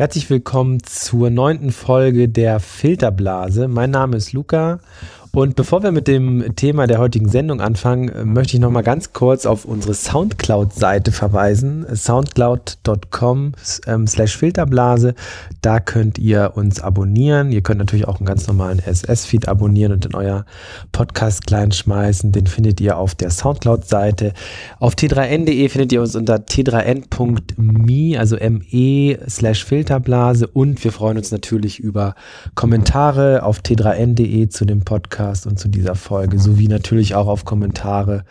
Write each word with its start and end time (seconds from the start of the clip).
Herzlich 0.00 0.30
willkommen 0.30 0.82
zur 0.82 1.30
neunten 1.30 1.70
Folge 1.70 2.28
der 2.28 2.58
Filterblase. 2.58 3.68
Mein 3.68 3.90
Name 3.90 4.16
ist 4.16 4.32
Luca 4.32 4.80
und 5.32 5.54
bevor 5.54 5.82
wir 5.84 5.92
mit 5.92 6.08
dem 6.08 6.56
Thema 6.56 6.88
der 6.88 6.98
heutigen 6.98 7.28
Sendung 7.28 7.60
anfangen, 7.60 8.08
äh, 8.08 8.24
möchte 8.24 8.54
ich 8.56 8.60
noch 8.60 8.70
mal 8.70 8.82
ganz 8.82 9.12
kurz 9.12 9.46
auf 9.46 9.64
unsere 9.64 9.94
Soundcloud-Seite 9.94 11.12
verweisen. 11.12 11.86
Soundcloud.com 11.94 13.52
ähm, 13.86 14.06
slash 14.08 14.36
Filterblase. 14.36 15.14
Da 15.62 15.78
könnt 15.78 16.18
ihr 16.18 16.52
uns 16.54 16.80
abonnieren. 16.80 17.52
Ihr 17.52 17.60
könnt 17.60 17.78
natürlich 17.78 18.08
auch 18.08 18.18
einen 18.18 18.26
ganz 18.26 18.48
normalen 18.48 18.80
SS-Feed 18.80 19.46
abonnieren 19.46 19.92
und 19.92 20.04
in 20.04 20.16
euer 20.16 20.46
Podcast 20.90 21.46
klein 21.46 21.70
schmeißen. 21.70 22.32
Den 22.32 22.48
findet 22.48 22.80
ihr 22.80 22.96
auf 22.96 23.14
der 23.14 23.30
Soundcloud-Seite. 23.30 24.32
Auf 24.80 24.94
t3n.de 24.94 25.68
findet 25.68 25.92
ihr 25.92 26.00
uns 26.00 26.16
unter 26.16 26.36
t3n.me, 26.36 28.18
also 28.18 28.36
me 28.36 29.18
slash 29.28 29.64
Filterblase. 29.64 30.48
Und 30.48 30.82
wir 30.82 30.90
freuen 30.90 31.18
uns 31.18 31.30
natürlich 31.30 31.78
über 31.78 32.16
Kommentare 32.56 33.44
auf 33.44 33.60
t3n.de 33.60 34.48
zu 34.48 34.64
dem 34.64 34.80
Podcast 34.80 35.19
Podcast 35.20 35.46
und 35.46 35.58
zu 35.58 35.68
dieser 35.68 35.94
Folge, 35.94 36.38
sowie 36.38 36.66
natürlich 36.66 37.14
auch 37.14 37.26
auf 37.26 37.44
Kommentare 37.44 38.24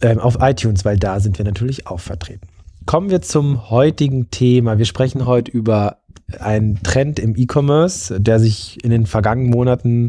äh, 0.00 0.16
auf 0.16 0.38
iTunes, 0.40 0.84
weil 0.84 0.96
da 0.98 1.20
sind 1.20 1.38
wir 1.38 1.44
natürlich 1.44 1.86
auch 1.86 2.00
vertreten. 2.00 2.48
Kommen 2.86 3.08
wir 3.10 3.22
zum 3.22 3.70
heutigen 3.70 4.30
Thema. 4.30 4.78
Wir 4.78 4.84
sprechen 4.84 5.26
heute 5.26 5.50
über 5.50 5.98
einen 6.40 6.82
Trend 6.82 7.20
im 7.20 7.36
E-Commerce, 7.36 8.20
der 8.20 8.40
sich 8.40 8.82
in 8.84 8.90
den 8.90 9.06
vergangenen 9.06 9.50
Monaten 9.50 10.08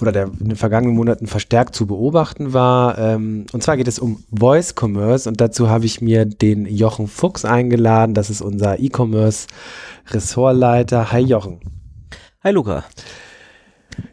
oder 0.00 0.12
der 0.12 0.24
in 0.24 0.50
den 0.50 0.56
vergangenen 0.56 0.94
Monaten 0.94 1.26
verstärkt 1.26 1.74
zu 1.74 1.86
beobachten 1.86 2.52
war. 2.52 2.98
Ähm, 2.98 3.46
und 3.52 3.62
zwar 3.62 3.78
geht 3.78 3.88
es 3.88 3.98
um 3.98 4.22
Voice 4.30 4.74
Commerce 4.78 5.26
und 5.26 5.40
dazu 5.40 5.70
habe 5.70 5.86
ich 5.86 6.02
mir 6.02 6.26
den 6.26 6.66
Jochen 6.66 7.08
Fuchs 7.08 7.46
eingeladen. 7.46 8.12
Das 8.12 8.28
ist 8.28 8.42
unser 8.42 8.78
E-Commerce 8.78 9.46
Ressortleiter. 10.10 11.12
Hi 11.12 11.22
Jochen. 11.22 11.60
Hi 12.44 12.52
Luca. 12.52 12.84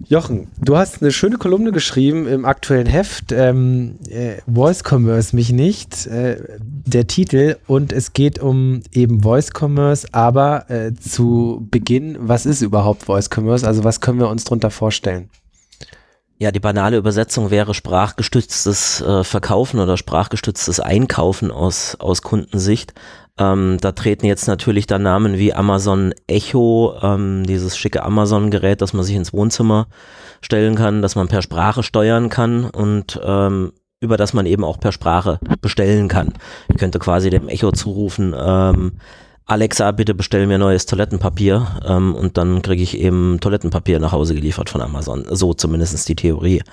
Jochen, 0.05 0.47
du 0.61 0.77
hast 0.77 1.01
eine 1.01 1.11
schöne 1.11 1.37
Kolumne 1.37 1.71
geschrieben 1.71 2.27
im 2.27 2.45
aktuellen 2.45 2.87
Heft, 2.87 3.31
ähm, 3.31 3.95
äh, 4.09 4.35
Voice 4.51 4.83
Commerce 4.83 5.35
mich 5.35 5.51
nicht, 5.51 6.07
äh, 6.07 6.37
der 6.59 7.07
Titel, 7.07 7.57
und 7.67 7.93
es 7.93 8.13
geht 8.13 8.39
um 8.39 8.81
eben 8.91 9.21
Voice 9.21 9.51
Commerce, 9.57 10.07
aber 10.11 10.69
äh, 10.69 10.93
zu 10.93 11.67
Beginn, 11.71 12.17
was 12.19 12.45
ist 12.45 12.61
überhaupt 12.61 13.03
Voice 13.03 13.29
Commerce? 13.33 13.65
Also 13.65 13.83
was 13.83 14.01
können 14.01 14.19
wir 14.19 14.29
uns 14.29 14.43
darunter 14.43 14.71
vorstellen? 14.71 15.29
Ja, 16.43 16.51
die 16.51 16.59
banale 16.59 16.97
Übersetzung 16.97 17.51
wäre 17.51 17.73
sprachgestütztes 17.73 18.99
äh, 18.99 19.23
Verkaufen 19.23 19.79
oder 19.79 19.95
sprachgestütztes 19.95 20.81
Einkaufen 20.81 21.51
aus, 21.51 21.95
aus 22.01 22.21
Kundensicht. 22.21 22.93
Ähm, 23.39 23.77
da 23.79 23.93
treten 23.93 24.25
jetzt 24.25 24.49
natürlich 24.49 24.85
dann 24.85 25.03
Namen 25.03 25.37
wie 25.37 25.53
Amazon 25.53 26.13
Echo, 26.27 26.95
ähm, 27.01 27.45
dieses 27.45 27.77
schicke 27.77 28.03
Amazon-Gerät, 28.03 28.81
das 28.81 28.91
man 28.91 29.05
sich 29.05 29.15
ins 29.15 29.31
Wohnzimmer 29.31 29.87
stellen 30.41 30.75
kann, 30.75 31.01
das 31.01 31.15
man 31.15 31.29
per 31.29 31.41
Sprache 31.41 31.81
steuern 31.81 32.27
kann 32.27 32.65
und 32.65 33.21
ähm, 33.23 33.71
über 34.01 34.17
das 34.17 34.33
man 34.33 34.45
eben 34.45 34.65
auch 34.65 34.81
per 34.81 34.91
Sprache 34.91 35.39
bestellen 35.61 36.09
kann. 36.09 36.33
Ich 36.67 36.75
könnte 36.75 36.99
quasi 36.99 37.29
dem 37.29 37.47
Echo 37.47 37.71
zurufen, 37.71 38.35
ähm, 38.37 38.97
Alexa, 39.45 39.91
bitte 39.91 40.13
bestell 40.13 40.47
mir 40.47 40.57
neues 40.57 40.85
Toilettenpapier 40.85 41.67
ähm, 41.85 42.15
und 42.15 42.37
dann 42.37 42.61
kriege 42.61 42.81
ich 42.81 42.97
eben 42.97 43.39
Toilettenpapier 43.41 43.99
nach 43.99 44.13
Hause 44.13 44.35
geliefert 44.35 44.69
von 44.69 44.81
Amazon. 44.81 45.25
So 45.29 45.53
zumindest 45.53 46.07
die 46.07 46.15
Theorie. 46.15 46.63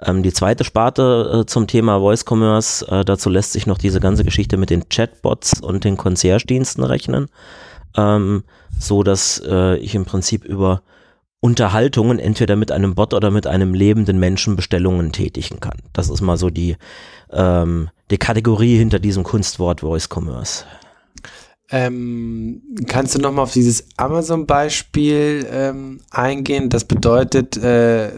Ähm, 0.00 0.24
die 0.24 0.32
zweite 0.32 0.64
Sparte 0.64 1.42
äh, 1.42 1.46
zum 1.46 1.68
Thema 1.68 2.00
Voice 2.00 2.24
Commerce, 2.28 2.86
äh, 2.88 3.04
dazu 3.04 3.30
lässt 3.30 3.52
sich 3.52 3.66
noch 3.66 3.78
diese 3.78 4.00
ganze 4.00 4.24
Geschichte 4.24 4.56
mit 4.56 4.70
den 4.70 4.88
Chatbots 4.88 5.60
und 5.60 5.84
den 5.84 5.96
Concierge-Diensten 5.96 6.82
rechnen, 6.82 7.28
ähm, 7.96 8.42
so 8.78 9.04
dass 9.04 9.40
äh, 9.46 9.76
ich 9.76 9.94
im 9.94 10.04
Prinzip 10.04 10.44
über 10.44 10.82
Unterhaltungen 11.40 12.18
entweder 12.18 12.56
mit 12.56 12.72
einem 12.72 12.96
Bot 12.96 13.14
oder 13.14 13.30
mit 13.30 13.46
einem 13.46 13.74
lebenden 13.74 14.18
Menschen 14.18 14.56
Bestellungen 14.56 15.12
tätigen 15.12 15.60
kann. 15.60 15.78
Das 15.92 16.10
ist 16.10 16.20
mal 16.20 16.36
so 16.36 16.50
die, 16.50 16.76
ähm, 17.30 17.90
die 18.10 18.18
Kategorie 18.18 18.76
hinter 18.76 18.98
diesem 18.98 19.22
Kunstwort 19.22 19.82
Voice 19.82 20.08
Commerce. 20.12 20.64
Ähm, 21.70 22.62
kannst 22.86 23.14
du 23.14 23.18
nochmal 23.18 23.42
auf 23.42 23.52
dieses 23.52 23.84
Amazon-Beispiel 23.96 25.46
ähm, 25.50 26.00
eingehen? 26.10 26.70
Das 26.70 26.84
bedeutet, 26.84 27.58
äh, 27.58 28.10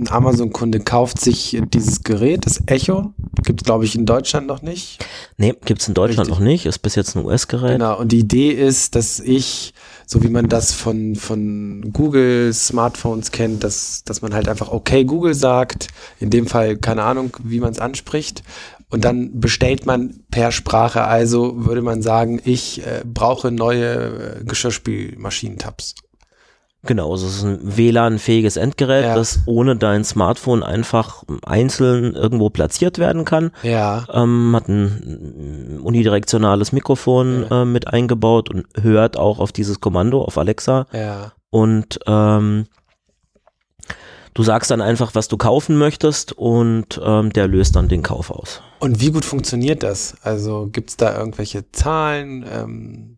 ein 0.00 0.08
Amazon-Kunde 0.08 0.80
kauft 0.80 1.20
sich 1.20 1.60
dieses 1.72 2.02
Gerät, 2.02 2.46
das 2.46 2.60
Echo. 2.66 3.12
Gibt 3.44 3.60
es, 3.60 3.64
glaube 3.64 3.84
ich, 3.84 3.94
in 3.94 4.06
Deutschland 4.06 4.46
noch 4.46 4.62
nicht. 4.62 5.04
Nee, 5.36 5.54
gibt 5.64 5.82
es 5.82 5.88
in 5.88 5.94
Deutschland 5.94 6.28
Richtig. 6.28 6.40
noch 6.40 6.44
nicht. 6.44 6.66
Ist 6.66 6.78
bis 6.78 6.94
jetzt 6.96 7.16
ein 7.16 7.24
US-Gerät. 7.24 7.72
Genau, 7.72 7.98
und 7.98 8.10
die 8.10 8.20
Idee 8.20 8.50
ist, 8.50 8.96
dass 8.96 9.20
ich, 9.20 9.74
so 10.06 10.22
wie 10.22 10.28
man 10.28 10.48
das 10.48 10.72
von, 10.72 11.14
von 11.16 11.92
Google 11.92 12.52
Smartphones 12.52 13.30
kennt, 13.30 13.62
dass, 13.62 14.02
dass 14.04 14.22
man 14.22 14.34
halt 14.34 14.48
einfach 14.48 14.72
okay 14.72 15.04
Google 15.04 15.34
sagt. 15.34 15.88
In 16.18 16.30
dem 16.30 16.46
Fall, 16.46 16.76
keine 16.78 17.02
Ahnung, 17.02 17.36
wie 17.44 17.60
man 17.60 17.70
es 17.70 17.78
anspricht. 17.78 18.42
Und 18.90 19.04
dann 19.04 19.38
bestellt 19.40 19.86
man 19.86 20.20
per 20.30 20.50
Sprache, 20.50 21.04
also 21.04 21.64
würde 21.64 21.80
man 21.82 22.02
sagen, 22.02 22.40
ich 22.44 22.84
äh, 22.84 23.02
brauche 23.04 23.52
neue 23.52 24.40
äh, 24.40 24.44
Geschirrspülmaschinentabs. 24.44 25.94
Genau, 26.82 27.14
es 27.14 27.22
ist 27.22 27.42
ein 27.42 27.76
WLAN-fähiges 27.76 28.56
Endgerät, 28.56 29.04
ja. 29.04 29.14
das 29.14 29.40
ohne 29.44 29.76
dein 29.76 30.02
Smartphone 30.02 30.62
einfach 30.62 31.24
einzeln 31.44 32.14
irgendwo 32.14 32.48
platziert 32.48 32.98
werden 32.98 33.26
kann. 33.26 33.50
Ja. 33.62 34.06
Ähm, 34.12 34.52
hat 34.56 34.68
ein 34.68 35.78
unidirektionales 35.82 36.72
Mikrofon 36.72 37.46
ja. 37.50 37.62
äh, 37.62 37.64
mit 37.66 37.88
eingebaut 37.88 38.48
und 38.48 38.66
hört 38.80 39.18
auch 39.18 39.40
auf 39.40 39.52
dieses 39.52 39.80
Kommando, 39.80 40.22
auf 40.22 40.38
Alexa. 40.38 40.86
Ja. 40.92 41.32
Und 41.50 42.00
ähm, 42.06 42.66
Du 44.34 44.42
sagst 44.42 44.70
dann 44.70 44.80
einfach, 44.80 45.14
was 45.14 45.28
du 45.28 45.36
kaufen 45.36 45.76
möchtest 45.76 46.32
und 46.32 47.00
ähm, 47.04 47.32
der 47.32 47.48
löst 47.48 47.76
dann 47.76 47.88
den 47.88 48.02
Kauf 48.02 48.30
aus. 48.30 48.62
Und 48.78 49.00
wie 49.00 49.10
gut 49.10 49.24
funktioniert 49.24 49.82
das? 49.82 50.14
Also 50.22 50.68
gibt 50.70 50.90
es 50.90 50.96
da 50.96 51.16
irgendwelche 51.18 51.70
Zahlen? 51.72 52.44
Ähm 52.50 53.16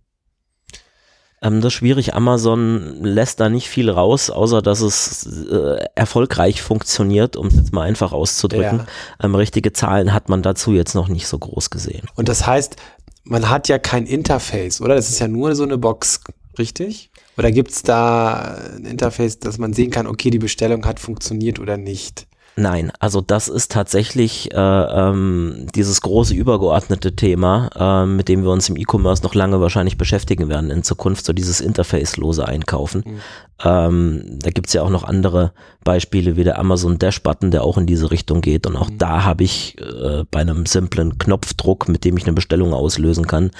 ähm, 1.42 1.60
das 1.60 1.72
ist 1.72 1.78
schwierig. 1.78 2.14
Amazon 2.14 3.02
lässt 3.02 3.40
da 3.40 3.48
nicht 3.48 3.68
viel 3.68 3.90
raus, 3.90 4.30
außer 4.30 4.62
dass 4.62 4.80
es 4.80 5.26
äh, 5.50 5.84
erfolgreich 5.94 6.62
funktioniert, 6.62 7.36
um 7.36 7.48
es 7.48 7.56
jetzt 7.56 7.72
mal 7.72 7.82
einfach 7.82 8.12
auszudrücken. 8.12 8.78
Ja. 8.78 8.86
Ähm, 9.24 9.34
richtige 9.34 9.72
Zahlen 9.72 10.14
hat 10.14 10.28
man 10.28 10.42
dazu 10.42 10.72
jetzt 10.72 10.94
noch 10.94 11.08
nicht 11.08 11.26
so 11.26 11.38
groß 11.38 11.70
gesehen. 11.70 12.06
Und 12.14 12.28
das 12.28 12.46
heißt, 12.46 12.76
man 13.24 13.50
hat 13.50 13.68
ja 13.68 13.78
kein 13.78 14.06
Interface, 14.06 14.80
oder? 14.80 14.94
Das 14.94 15.08
ist 15.08 15.18
ja 15.18 15.28
nur 15.28 15.54
so 15.54 15.64
eine 15.64 15.78
Box, 15.78 16.20
richtig? 16.58 17.10
Oder 17.38 17.50
gibt 17.50 17.70
es 17.70 17.82
da 17.82 18.58
ein 18.76 18.84
Interface, 18.84 19.38
dass 19.38 19.58
man 19.58 19.72
sehen 19.72 19.90
kann, 19.90 20.06
okay, 20.06 20.30
die 20.30 20.38
Bestellung 20.38 20.84
hat 20.84 21.00
funktioniert 21.00 21.58
oder 21.58 21.76
nicht? 21.76 22.26
Nein, 22.54 22.92
also 23.00 23.22
das 23.22 23.48
ist 23.48 23.72
tatsächlich 23.72 24.52
äh, 24.52 24.56
ähm, 24.56 25.68
dieses 25.74 26.02
große 26.02 26.34
übergeordnete 26.34 27.16
Thema, 27.16 27.70
äh, 27.74 28.06
mit 28.06 28.28
dem 28.28 28.42
wir 28.42 28.50
uns 28.50 28.68
im 28.68 28.76
E-Commerce 28.76 29.22
noch 29.22 29.34
lange 29.34 29.60
wahrscheinlich 29.62 29.96
beschäftigen 29.96 30.50
werden 30.50 30.70
in 30.70 30.82
Zukunft, 30.82 31.24
so 31.24 31.32
dieses 31.32 31.62
Interface-lose 31.62 32.46
Einkaufen. 32.46 33.04
Mhm. 33.06 33.20
Ähm, 33.64 34.38
da 34.38 34.50
gibt's 34.50 34.74
ja 34.74 34.82
auch 34.82 34.90
noch 34.90 35.04
andere 35.04 35.52
Beispiele 35.84 36.36
wie 36.36 36.44
der 36.44 36.58
Amazon 36.58 36.98
Dash-Button, 36.98 37.50
der 37.50 37.64
auch 37.64 37.78
in 37.78 37.86
diese 37.86 38.10
Richtung 38.10 38.40
geht. 38.40 38.66
Und 38.66 38.76
auch 38.76 38.90
mhm. 38.90 38.98
da 38.98 39.24
habe 39.24 39.44
ich 39.44 39.76
äh, 39.80 40.24
bei 40.30 40.40
einem 40.40 40.66
simplen 40.66 41.18
Knopfdruck, 41.18 41.88
mit 41.88 42.04
dem 42.04 42.16
ich 42.16 42.24
eine 42.24 42.32
Bestellung 42.32 42.72
auslösen 42.72 43.26
kann, 43.26 43.50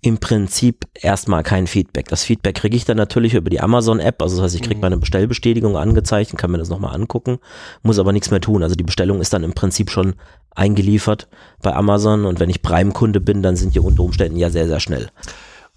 im 0.00 0.18
Prinzip 0.18 0.86
erstmal 0.94 1.42
kein 1.42 1.66
Feedback. 1.66 2.08
Das 2.08 2.24
Feedback 2.24 2.56
kriege 2.56 2.76
ich 2.76 2.84
dann 2.84 2.96
natürlich 2.96 3.34
über 3.34 3.50
die 3.50 3.60
Amazon-App. 3.60 4.22
Also 4.22 4.36
das 4.36 4.44
heißt, 4.44 4.54
ich 4.56 4.62
kriege 4.62 4.76
mhm. 4.76 4.82
meine 4.82 4.96
Bestellbestätigung 4.98 5.76
angezeigt 5.76 6.32
und 6.32 6.38
kann 6.38 6.50
mir 6.50 6.58
das 6.58 6.68
nochmal 6.68 6.94
angucken, 6.94 7.38
muss 7.82 7.98
aber 7.98 8.12
nichts 8.12 8.30
mehr 8.30 8.40
tun. 8.40 8.62
Also 8.62 8.74
die 8.74 8.84
Bestellung 8.84 9.20
ist 9.20 9.32
dann 9.32 9.44
im 9.44 9.52
Prinzip 9.52 9.90
schon 9.90 10.14
eingeliefert 10.54 11.28
bei 11.62 11.74
Amazon. 11.74 12.24
Und 12.24 12.40
wenn 12.40 12.50
ich 12.50 12.62
Prime-Kunde 12.62 13.20
bin, 13.20 13.42
dann 13.42 13.56
sind 13.56 13.74
die 13.74 13.80
unter 13.80 14.02
Umständen 14.02 14.36
ja 14.38 14.50
sehr, 14.50 14.66
sehr 14.66 14.80
schnell. 14.80 15.08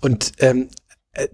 Und 0.01 0.31
ähm, 0.39 0.69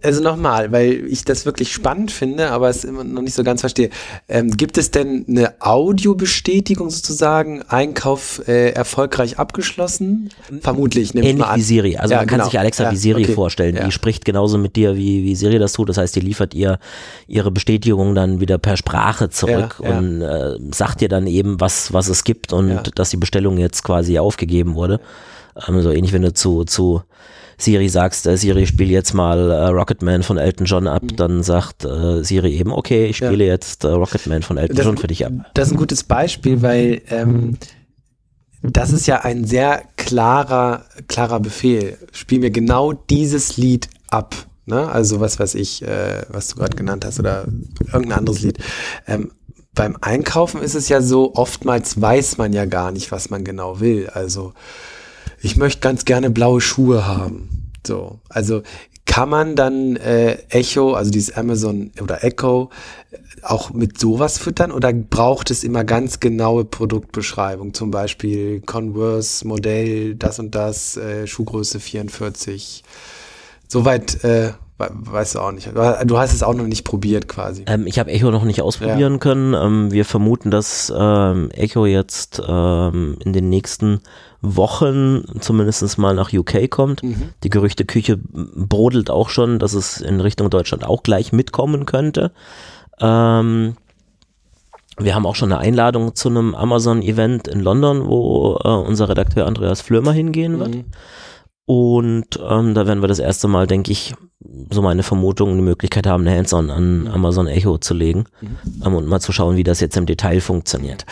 Also 0.02 0.24
nochmal, 0.24 0.72
weil 0.72 1.06
ich 1.08 1.24
das 1.24 1.46
wirklich 1.46 1.72
spannend 1.72 2.12
finde, 2.12 2.50
aber 2.50 2.68
es 2.68 2.84
immer 2.84 3.04
noch 3.04 3.22
nicht 3.22 3.36
so 3.36 3.44
ganz 3.44 3.62
verstehe. 3.62 3.92
Ähm, 4.28 4.58
gibt 4.58 4.76
es 4.80 4.90
denn 4.90 5.24
eine 5.30 5.54
Audiobestätigung 5.60 6.90
sozusagen, 6.90 7.62
Einkauf 7.62 8.42
äh, 8.48 8.72
erfolgreich 8.72 9.38
abgeschlossen? 9.38 10.30
Vermutlich, 10.62 11.14
nehme 11.14 11.28
Ähnlich 11.28 11.46
wie 11.54 11.62
Siri. 11.62 11.98
Also 11.98 12.14
ja, 12.14 12.22
man 12.22 12.28
kann 12.28 12.40
genau. 12.40 12.50
sich 12.50 12.58
Alexa 12.58 12.86
ja, 12.86 12.92
wie 12.92 12.96
Siri 12.96 13.24
okay. 13.26 13.34
vorstellen. 13.34 13.76
Ja. 13.76 13.86
Die 13.86 13.92
spricht 13.92 14.26
genauso 14.26 14.58
mit 14.58 14.76
dir, 14.76 14.98
wie, 14.98 15.24
wie 15.24 15.36
Siri 15.36 15.60
das 15.60 15.74
tut. 15.74 15.90
Das 15.90 15.98
heißt, 15.98 16.16
die 16.16 16.22
liefert 16.22 16.56
ihr 16.56 16.80
ihre 17.28 17.52
Bestätigung 17.52 18.16
dann 18.16 18.40
wieder 18.40 18.58
per 18.58 18.78
Sprache 18.78 19.30
zurück 19.30 19.80
und 19.80 20.24
äh, 20.24 20.56
sagt 20.74 21.02
dir 21.02 21.10
dann 21.10 21.28
eben, 21.28 21.62
was, 21.62 21.94
was 21.94 22.08
es 22.08 22.24
gibt 22.24 22.52
und 22.52 22.98
dass 22.98 23.12
die 23.12 23.18
Bestellung 23.18 23.60
jetzt 23.60 23.84
quasi 23.84 24.18
aufgegeben 24.18 24.74
wurde. 24.74 25.00
Ähm, 25.68 25.84
so 25.84 25.92
ähnlich, 25.92 26.14
wenn 26.14 26.24
du 26.24 26.34
zu, 26.34 26.64
zu 26.64 27.04
Siri 27.57 27.89
sagst, 27.89 28.27
äh, 28.27 28.38
Siri 28.38 28.68
spiel 28.68 28.92
jetzt 28.92 29.13
mal 29.13 29.50
äh, 29.50 29.65
Rocketman 29.68 30.24
von 30.24 30.38
Elton 30.38 30.65
John 30.65 30.88
ab, 30.88 31.04
mhm. 31.04 31.15
dann 31.15 31.44
sagt 31.44 31.86
äh, 31.86 32.24
Siri 32.24 32.56
eben, 32.56 32.71
okay, 32.71 33.07
ich 33.07 33.18
spiele 33.18 33.45
ja. 33.45 33.54
jetzt 33.54 33.83
äh, 33.83 33.88
Rocketman 33.88 34.44
von 34.44 34.57
Elton 34.57 34.75
das, 34.75 34.86
John 34.86 34.98
für 34.98 35.07
dich 35.07 35.25
ab. 35.25 35.33
Das 35.54 35.68
ist 35.68 35.74
ein 35.74 35.77
gutes 35.77 36.04
Beispiel, 36.04 36.62
weil 36.62 37.01
ähm, 37.09 37.57
das 38.62 38.92
ist 38.92 39.07
ja 39.07 39.21
ein 39.21 39.45
sehr 39.45 39.83
klarer, 39.95 40.86
klarer 41.07 41.39
Befehl. 41.39 41.98
Spiel 42.12 42.39
mir 42.39 42.51
genau 42.51 42.94
dieses 42.94 43.57
Lied 43.57 43.89
ab. 44.09 44.36
Ne? 44.65 44.88
Also 44.88 45.19
was 45.19 45.39
weiß 45.39 45.56
ich, 45.56 45.81
äh, 45.81 46.24
was 46.30 46.50
du 46.50 46.57
gerade 46.57 46.75
genannt 46.75 47.06
hast 47.06 47.19
oder 47.19 47.45
irgendein 47.92 48.19
anderes 48.19 48.42
Lied. 48.42 48.59
Ähm, 49.07 49.31
beim 49.74 49.95
Einkaufen 50.01 50.62
ist 50.62 50.75
es 50.75 50.89
ja 50.89 51.01
so, 51.01 51.36
oftmals 51.36 52.01
weiß 52.01 52.38
man 52.38 52.51
ja 52.51 52.65
gar 52.65 52.92
nicht, 52.92 53.12
was 53.12 53.30
man 53.30 53.44
genau 53.44 53.80
will. 53.80 54.09
Also 54.09 54.54
ich 55.42 55.57
möchte 55.57 55.81
ganz 55.81 56.06
gerne 56.06 56.30
blaue 56.30 56.62
Schuhe 56.62 57.06
haben. 57.06 57.72
So, 57.86 58.19
also 58.30 58.63
kann 59.06 59.30
man 59.30 59.56
dann 59.56 59.95
äh, 59.95 60.34
Echo, 60.50 60.94
also 60.94 61.10
dieses 61.10 61.36
Amazon 61.36 61.92
oder 62.01 62.24
Echo, 62.24 62.69
auch 63.42 63.72
mit 63.72 64.00
sowas 64.00 64.38
füttern 64.38 64.72
oder 64.72 64.92
braucht 64.92 65.50
es 65.50 65.63
immer 65.63 65.84
ganz 65.84 66.19
genaue 66.19 66.66
Produktbeschreibung, 66.66 67.74
zum 67.74 67.89
Beispiel 67.89 68.62
Converse 68.62 69.48
Modell, 69.48 70.16
das 70.16 70.39
und 70.39 70.54
das, 70.54 70.98
äh, 70.98 71.25
Schuhgröße 71.25 71.80
44. 71.80 72.83
Soweit 73.68 74.24
äh, 74.24 74.54
Weißt 74.78 75.34
du 75.34 75.40
auch 75.40 75.52
nicht. 75.52 75.72
Du 75.76 76.18
hast 76.20 76.34
es 76.34 76.44
auch 76.44 76.54
noch 76.54 76.66
nicht 76.66 76.84
probiert 76.84 77.28
quasi. 77.28 77.64
Ähm, 77.66 77.88
ich 77.88 77.98
habe 77.98 78.12
Echo 78.12 78.30
noch 78.30 78.44
nicht 78.44 78.62
ausprobieren 78.62 79.14
ja. 79.14 79.18
können. 79.18 79.56
Ähm, 79.56 79.92
wir 79.92 80.06
vermuten, 80.06 80.52
dass 80.52 80.94
ähm, 80.96 81.50
Echo 81.50 81.88
jetzt 81.88 82.42
ähm, 82.48 83.18
in 83.26 83.34
den 83.34 83.50
nächsten 83.50 84.02
Wochen 84.42 85.24
zumindest 85.40 85.98
mal 85.98 86.14
nach 86.14 86.32
UK 86.32 86.70
kommt. 86.70 87.02
Mhm. 87.02 87.30
Die 87.44 87.50
Gerüchteküche 87.50 88.18
brodelt 88.18 89.10
auch 89.10 89.30
schon, 89.30 89.58
dass 89.58 89.74
es 89.74 90.00
in 90.00 90.22
Richtung 90.22 90.52
Deutschland 90.52 90.86
auch 90.86 91.02
gleich 91.02 91.34
mitkommen 91.34 91.88
könnte. 91.88 92.32
Ähm, 93.00 93.78
wir 95.00 95.16
haben 95.16 95.26
auch 95.26 95.36
schon 95.36 95.52
eine 95.52 95.62
Einladung 95.62 96.14
zu 96.14 96.30
einem 96.30 96.54
Amazon-Event 96.54 97.48
in 97.48 97.62
London, 97.62 98.08
wo 98.08 98.60
äh, 98.64 98.68
unser 98.70 99.10
Redakteur 99.10 99.48
Andreas 99.48 99.82
Flömer 99.82 100.12
hingehen 100.12 100.60
wird. 100.60 100.76
Mhm. 100.76 100.86
Und 101.66 102.40
ähm, 102.48 102.74
da 102.76 102.88
werden 102.88 103.02
wir 103.02 103.08
das 103.08 103.20
erste 103.20 103.48
Mal, 103.48 103.68
denke 103.68 103.92
ich, 103.92 104.14
so 104.69 104.81
meine 104.81 105.04
Vermutung, 105.04 105.51
eine 105.51 105.62
Möglichkeit 105.62 106.06
haben, 106.06 106.28
eine 106.28 106.38
Hands-on 106.38 106.69
an 106.69 107.07
Amazon 107.07 107.48
Echo 107.48 107.78
zu 107.78 107.94
legen 107.94 108.25
mhm. 108.42 108.95
und 108.95 109.07
mal 109.07 109.19
zu 109.19 109.31
schauen, 109.31 109.56
wie 109.56 109.63
das 109.63 109.80
jetzt 109.80 109.98
im 109.98 110.06
Detail 110.06 110.42
funktioniert. 110.42 111.06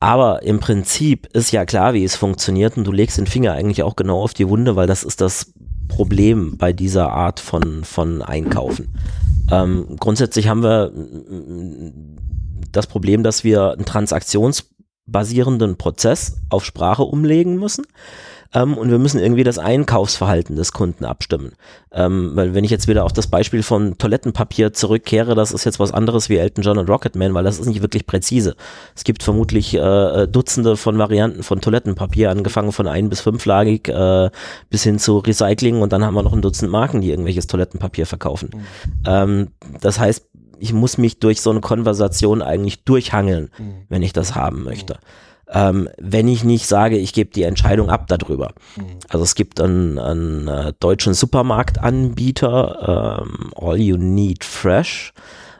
Aber 0.00 0.42
im 0.42 0.60
Prinzip 0.60 1.28
ist 1.32 1.50
ja 1.50 1.64
klar, 1.64 1.94
wie 1.94 2.04
es 2.04 2.16
funktioniert 2.16 2.76
und 2.76 2.84
du 2.84 2.92
legst 2.92 3.18
den 3.18 3.26
Finger 3.26 3.52
eigentlich 3.52 3.82
auch 3.82 3.96
genau 3.96 4.20
auf 4.20 4.34
die 4.34 4.48
Wunde, 4.48 4.76
weil 4.76 4.86
das 4.86 5.02
ist 5.02 5.20
das 5.20 5.52
Problem 5.88 6.56
bei 6.56 6.72
dieser 6.72 7.12
Art 7.12 7.40
von, 7.40 7.82
von 7.84 8.22
Einkaufen. 8.22 8.94
Ähm, 9.50 9.96
grundsätzlich 9.98 10.48
haben 10.48 10.62
wir 10.62 10.92
das 12.70 12.86
Problem, 12.86 13.22
dass 13.22 13.44
wir 13.44 13.72
einen 13.72 13.86
transaktionsbasierenden 13.86 15.76
Prozess 15.76 16.40
auf 16.50 16.64
Sprache 16.64 17.02
umlegen 17.02 17.56
müssen 17.56 17.84
ähm, 18.54 18.78
und 18.78 18.90
wir 18.90 18.98
müssen 18.98 19.20
irgendwie 19.20 19.44
das 19.44 19.58
Einkaufsverhalten 19.58 20.56
des 20.56 20.72
Kunden 20.72 21.04
abstimmen. 21.04 21.52
Ähm, 21.92 22.32
weil 22.34 22.54
wenn 22.54 22.64
ich 22.64 22.70
jetzt 22.70 22.88
wieder 22.88 23.04
auf 23.04 23.12
das 23.12 23.26
Beispiel 23.26 23.62
von 23.62 23.98
Toilettenpapier 23.98 24.72
zurückkehre, 24.72 25.34
das 25.34 25.52
ist 25.52 25.64
jetzt 25.64 25.78
was 25.78 25.92
anderes 25.92 26.28
wie 26.28 26.36
Elton 26.36 26.64
John 26.64 26.78
und 26.78 26.88
Rocketman, 26.88 27.34
weil 27.34 27.44
das 27.44 27.58
ist 27.58 27.66
nicht 27.66 27.82
wirklich 27.82 28.06
präzise. 28.06 28.56
Es 28.94 29.04
gibt 29.04 29.22
vermutlich 29.22 29.74
äh, 29.74 30.26
Dutzende 30.26 30.76
von 30.76 30.98
Varianten 30.98 31.42
von 31.42 31.60
Toilettenpapier, 31.60 32.30
angefangen 32.30 32.72
von 32.72 32.86
ein- 32.86 33.08
bis 33.08 33.20
fünflagig 33.20 33.88
äh, 33.88 34.30
bis 34.70 34.82
hin 34.82 34.98
zu 34.98 35.18
Recycling 35.18 35.80
und 35.80 35.92
dann 35.92 36.04
haben 36.04 36.14
wir 36.14 36.22
noch 36.22 36.32
ein 36.32 36.42
Dutzend 36.42 36.70
Marken, 36.70 37.00
die 37.00 37.10
irgendwelches 37.10 37.46
Toilettenpapier 37.46 38.06
verkaufen. 38.06 38.50
Mhm. 38.54 38.60
Ähm, 39.06 39.48
das 39.80 39.98
heißt, 39.98 40.26
ich 40.58 40.72
muss 40.72 40.98
mich 40.98 41.20
durch 41.20 41.40
so 41.40 41.50
eine 41.50 41.60
Konversation 41.60 42.42
eigentlich 42.42 42.84
durchhangeln, 42.84 43.50
mhm. 43.58 43.74
wenn 43.88 44.02
ich 44.02 44.12
das 44.12 44.34
haben 44.34 44.64
möchte. 44.64 44.94
Mhm 44.94 45.27
ähm, 45.50 45.88
wenn 45.98 46.28
ich 46.28 46.44
nicht 46.44 46.66
sage, 46.66 46.98
ich 46.98 47.12
gebe 47.12 47.30
die 47.30 47.42
Entscheidung 47.44 47.90
ab 47.90 48.06
darüber. 48.08 48.52
Mhm. 48.76 48.98
Also 49.08 49.24
es 49.24 49.34
gibt 49.34 49.60
einen, 49.60 49.98
einen 49.98 50.46
äh, 50.48 50.72
deutschen 50.78 51.12
Supermarktanbieter, 51.14 53.22
ähm, 53.22 53.50
All 53.56 53.78
You 53.78 53.96
Need 53.96 54.44
Fresh, 54.44 55.14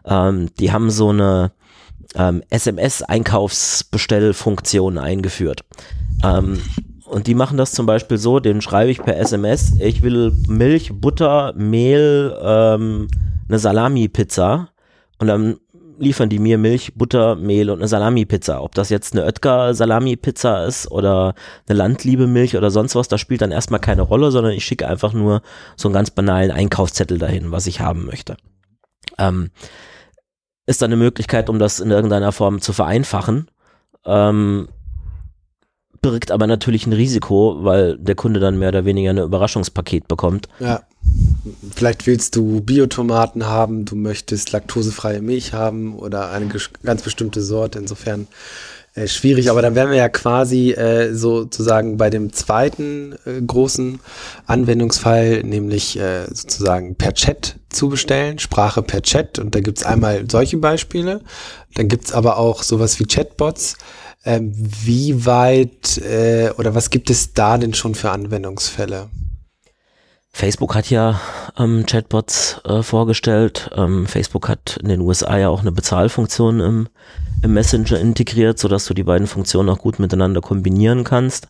ähm, 0.04 0.50
die 0.58 0.70
haben 0.72 0.90
so 0.90 1.08
eine 1.10 1.52
ähm, 2.14 2.42
SMS-Einkaufsbestellfunktion 2.50 4.98
eingeführt. 4.98 5.64
Ähm, 6.24 6.60
und 7.04 7.26
die 7.26 7.34
machen 7.34 7.56
das 7.56 7.72
zum 7.72 7.86
Beispiel 7.86 8.18
so, 8.18 8.38
den 8.38 8.60
schreibe 8.60 8.90
ich 8.90 9.02
per 9.02 9.16
SMS, 9.16 9.72
ich 9.80 10.02
will 10.02 10.34
Milch, 10.46 10.92
Butter, 10.92 11.54
Mehl, 11.56 12.36
ähm, 12.42 13.08
eine 13.48 13.58
Salami-Pizza. 13.58 14.68
Und 15.18 15.26
dann 15.26 15.56
liefern 15.98 16.28
die 16.28 16.38
mir 16.38 16.58
Milch, 16.58 16.94
Butter, 16.94 17.36
Mehl 17.36 17.70
und 17.70 17.78
eine 17.78 17.88
Salami-Pizza. 17.88 18.62
Ob 18.62 18.74
das 18.74 18.88
jetzt 18.88 19.14
eine 19.14 19.24
Oetker 19.24 19.74
Salami-Pizza 19.74 20.64
ist 20.64 20.90
oder 20.90 21.34
eine 21.68 21.78
Landliebe-Milch 21.78 22.56
oder 22.56 22.70
sonst 22.70 22.94
was, 22.94 23.08
das 23.08 23.20
spielt 23.20 23.42
dann 23.42 23.50
erstmal 23.50 23.80
keine 23.80 24.02
Rolle, 24.02 24.30
sondern 24.30 24.52
ich 24.52 24.64
schicke 24.64 24.88
einfach 24.88 25.12
nur 25.12 25.42
so 25.76 25.88
einen 25.88 25.94
ganz 25.94 26.10
banalen 26.10 26.50
Einkaufszettel 26.50 27.18
dahin, 27.18 27.52
was 27.52 27.66
ich 27.66 27.80
haben 27.80 28.06
möchte. 28.06 28.36
Ähm, 29.18 29.50
ist 30.66 30.82
dann 30.82 30.92
eine 30.92 31.02
Möglichkeit, 31.02 31.48
um 31.48 31.58
das 31.58 31.80
in 31.80 31.90
irgendeiner 31.90 32.32
Form 32.32 32.60
zu 32.60 32.72
vereinfachen. 32.72 33.50
Ähm, 34.04 34.68
birgt 36.00 36.30
aber 36.30 36.46
natürlich 36.46 36.86
ein 36.86 36.92
Risiko, 36.92 37.58
weil 37.60 37.98
der 37.98 38.14
Kunde 38.14 38.40
dann 38.40 38.58
mehr 38.58 38.68
oder 38.68 38.84
weniger 38.84 39.10
ein 39.10 39.18
Überraschungspaket 39.18 40.08
bekommt. 40.08 40.48
Ja. 40.60 40.82
Vielleicht 41.74 42.06
willst 42.06 42.36
du 42.36 42.60
Biotomaten 42.60 43.46
haben, 43.46 43.84
du 43.84 43.96
möchtest 43.96 44.52
laktosefreie 44.52 45.22
Milch 45.22 45.52
haben 45.52 45.96
oder 45.96 46.30
eine 46.30 46.48
ganz 46.82 47.02
bestimmte 47.02 47.40
Sorte. 47.40 47.78
Insofern 47.78 48.26
äh, 48.98 49.06
schwierig, 49.06 49.50
aber 49.50 49.62
dann 49.62 49.74
wären 49.74 49.90
wir 49.90 49.96
ja 49.96 50.08
quasi 50.08 50.72
äh, 50.72 51.14
sozusagen 51.14 51.96
bei 51.98 52.10
dem 52.10 52.32
zweiten 52.32 53.14
äh, 53.26 53.40
großen 53.40 54.00
Anwendungsfall, 54.46 55.42
nämlich 55.44 55.98
äh, 55.98 56.26
sozusagen 56.26 56.96
per 56.96 57.14
Chat 57.14 57.56
zu 57.68 57.90
bestellen, 57.90 58.38
Sprache 58.38 58.82
per 58.82 59.02
Chat. 59.02 59.38
Und 59.38 59.54
da 59.54 59.60
gibt's 59.60 59.84
einmal 59.84 60.24
solche 60.28 60.56
Beispiele, 60.56 61.20
dann 61.74 61.88
gibt's 61.88 62.12
aber 62.12 62.38
auch 62.38 62.62
sowas 62.62 62.98
wie 62.98 63.04
Chatbots. 63.04 63.76
Ähm, 64.24 64.52
wie 64.54 65.26
weit 65.26 65.98
äh, 65.98 66.50
oder 66.58 66.74
was 66.74 66.90
gibt 66.90 67.10
es 67.10 67.32
da 67.34 67.56
denn 67.56 67.74
schon 67.74 67.94
für 67.94 68.10
Anwendungsfälle? 68.10 69.08
Facebook 70.32 70.74
hat 70.74 70.90
ja 70.90 71.20
ähm, 71.58 71.84
Chatbots 71.86 72.60
äh, 72.64 72.82
vorgestellt. 72.82 73.70
Ähm, 73.74 74.06
Facebook 74.06 74.48
hat 74.48 74.78
in 74.82 74.88
den 74.88 75.00
USA 75.00 75.38
ja 75.38 75.48
auch 75.48 75.60
eine 75.60 75.72
Bezahlfunktion 75.72 76.60
im, 76.60 76.88
im 77.42 77.54
Messenger 77.54 77.98
integriert, 77.98 78.58
sodass 78.58 78.84
du 78.86 78.94
die 78.94 79.04
beiden 79.04 79.26
Funktionen 79.26 79.68
auch 79.68 79.78
gut 79.78 79.98
miteinander 79.98 80.40
kombinieren 80.40 81.04
kannst. 81.04 81.48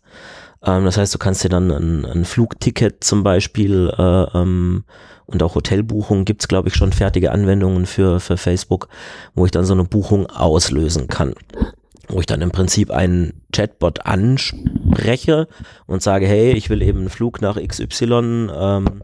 Ähm, 0.63 0.85
das 0.85 0.97
heißt, 0.97 1.15
du 1.15 1.19
kannst 1.19 1.45
dir 1.45 1.51
dann 1.51 1.71
ein, 1.71 2.05
ein 2.05 2.25
Flugticket 2.25 3.03
zum 3.03 3.25
Beispiel 3.25 3.93
äh, 3.97 4.39
ähm, 4.39 4.85
und 5.27 5.43
auch 5.43 5.55
Hotelbuchungen 5.55 6.25
gibt 6.25 6.43
es, 6.43 6.49
glaube 6.49 6.69
ich, 6.69 6.75
schon 6.75 6.93
fertige 6.93 7.33
Anwendungen 7.33 7.85
für, 7.85 8.21
für 8.21 8.39
Facebook, 8.39 8.89
wo 9.35 9.45
ich 9.45 9.51
dann 9.51 9.67
so 9.67 9.75
eine 9.75 9.85
Buchung 9.85 10.27
auslösen 10.27 11.09
kann 11.09 11.35
wo 12.09 12.21
ich 12.21 12.27
dann 12.27 12.43
im 12.43 12.51
Prinzip 12.51 12.91
einen 12.91 13.43
Chatbot 13.53 14.07
anspreche 14.07 15.49
und 15.87 16.03
sage, 16.03 16.27
hey, 16.27 16.53
ich 16.53 16.71
will 16.71 16.83
eben 16.83 17.01
einen 17.01 17.11
Flug 17.11 17.41
nach 17.41 17.57
XY. 17.57 18.49
Ähm, 18.55 19.03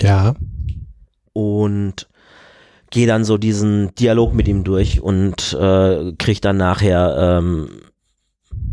ja. 0.00 0.34
Und 1.32 2.08
gehe 2.90 3.06
dann 3.06 3.24
so 3.24 3.38
diesen 3.38 3.94
Dialog 3.94 4.34
mit 4.34 4.48
ihm 4.48 4.64
durch 4.64 5.00
und 5.00 5.56
äh, 5.58 6.12
kriege 6.18 6.40
dann 6.40 6.58
nachher 6.58 7.40
ähm, 7.40 7.68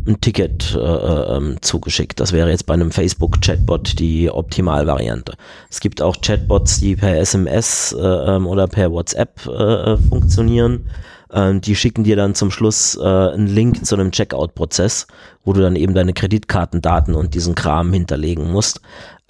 ein 0.06 0.20
Ticket 0.20 0.74
äh, 0.74 0.78
ähm, 0.78 1.56
zugeschickt. 1.60 2.20
Das 2.20 2.32
wäre 2.32 2.50
jetzt 2.50 2.66
bei 2.66 2.74
einem 2.74 2.90
Facebook-Chatbot 2.90 3.98
die 3.98 4.30
Optimalvariante. 4.30 5.34
Es 5.70 5.80
gibt 5.80 6.02
auch 6.02 6.20
Chatbots, 6.20 6.80
die 6.80 6.96
per 6.96 7.18
SMS 7.18 7.92
äh, 7.98 8.02
ähm, 8.02 8.46
oder 8.46 8.66
per 8.66 8.92
WhatsApp 8.92 9.46
äh, 9.46 9.96
funktionieren. 9.96 10.86
Ähm, 11.32 11.60
die 11.60 11.76
schicken 11.76 12.04
dir 12.04 12.16
dann 12.16 12.34
zum 12.34 12.50
Schluss 12.50 12.96
äh, 12.96 13.04
einen 13.04 13.46
Link 13.46 13.84
zu 13.84 13.94
einem 13.94 14.10
Checkout-Prozess, 14.10 15.06
wo 15.44 15.52
du 15.52 15.60
dann 15.60 15.76
eben 15.76 15.94
deine 15.94 16.12
Kreditkartendaten 16.12 17.14
und 17.14 17.34
diesen 17.34 17.54
Kram 17.54 17.92
hinterlegen 17.92 18.50
musst. 18.50 18.80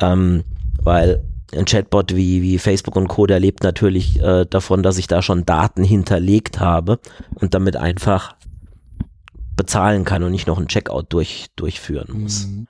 Ähm, 0.00 0.44
weil 0.82 1.22
ein 1.54 1.64
Chatbot 1.64 2.14
wie, 2.14 2.42
wie 2.42 2.58
Facebook 2.58 2.96
und 2.96 3.08
Co., 3.08 3.26
der 3.26 3.40
lebt 3.40 3.62
natürlich 3.62 4.20
äh, 4.20 4.46
davon, 4.46 4.82
dass 4.82 4.98
ich 4.98 5.08
da 5.08 5.20
schon 5.20 5.44
Daten 5.44 5.84
hinterlegt 5.84 6.60
habe 6.60 7.00
und 7.34 7.54
damit 7.54 7.76
einfach 7.76 8.36
bezahlen 9.56 10.04
kann 10.04 10.22
und 10.22 10.30
nicht 10.30 10.46
noch 10.46 10.58
ein 10.58 10.68
Checkout 10.68 11.06
durch, 11.10 11.48
durchführen 11.56 12.22
muss. 12.22 12.46
Mhm. 12.46 12.66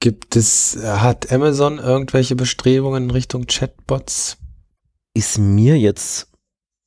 Gibt 0.00 0.34
es, 0.34 0.78
hat 0.82 1.30
Amazon 1.30 1.78
irgendwelche 1.78 2.34
Bestrebungen 2.34 3.04
in 3.04 3.10
Richtung 3.10 3.46
Chatbots? 3.46 4.38
Ist 5.14 5.38
mir 5.38 5.78
jetzt 5.78 6.31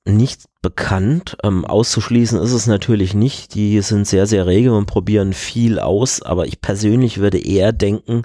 nicht 0.05 0.45
bekannt. 0.61 1.37
Ähm, 1.43 1.65
auszuschließen 1.65 2.39
ist 2.39 2.53
es 2.53 2.67
natürlich 2.67 3.13
nicht. 3.13 3.55
Die 3.55 3.81
sind 3.81 4.07
sehr, 4.07 4.27
sehr 4.27 4.45
rege 4.45 4.73
und 4.73 4.85
probieren 4.85 5.33
viel 5.33 5.79
aus, 5.79 6.21
aber 6.21 6.45
ich 6.45 6.61
persönlich 6.61 7.19
würde 7.19 7.39
eher 7.39 7.71
denken, 7.71 8.23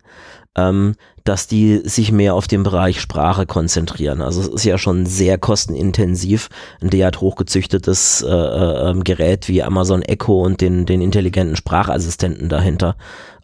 ähm, 0.57 0.95
dass 1.25 1.47
die 1.47 1.81
sich 1.85 2.13
mehr 2.13 2.35
auf 2.35 2.47
den 2.47 2.63
Bereich 2.63 3.01
Sprache 3.01 3.47
konzentrieren. 3.47 4.21
Also 4.23 4.41
es 4.41 4.49
ist 4.49 4.65
ja 4.65 4.79
schon 4.79 5.07
sehr 5.07 5.39
kostenintensiv, 5.39 6.49
ein 6.81 6.91
derart 6.91 7.21
hochgezüchtetes 7.21 8.23
äh, 8.23 8.29
äh, 8.29 8.91
ähm, 8.91 9.05
Gerät 9.05 9.49
wie 9.49 9.63
Amazon 9.63 10.03
Echo 10.03 10.43
und 10.45 10.61
den, 10.61 10.87
den 10.87 11.01
intelligenten 11.01 11.57
Sprachassistenten 11.57 12.49
dahinter 12.49 12.97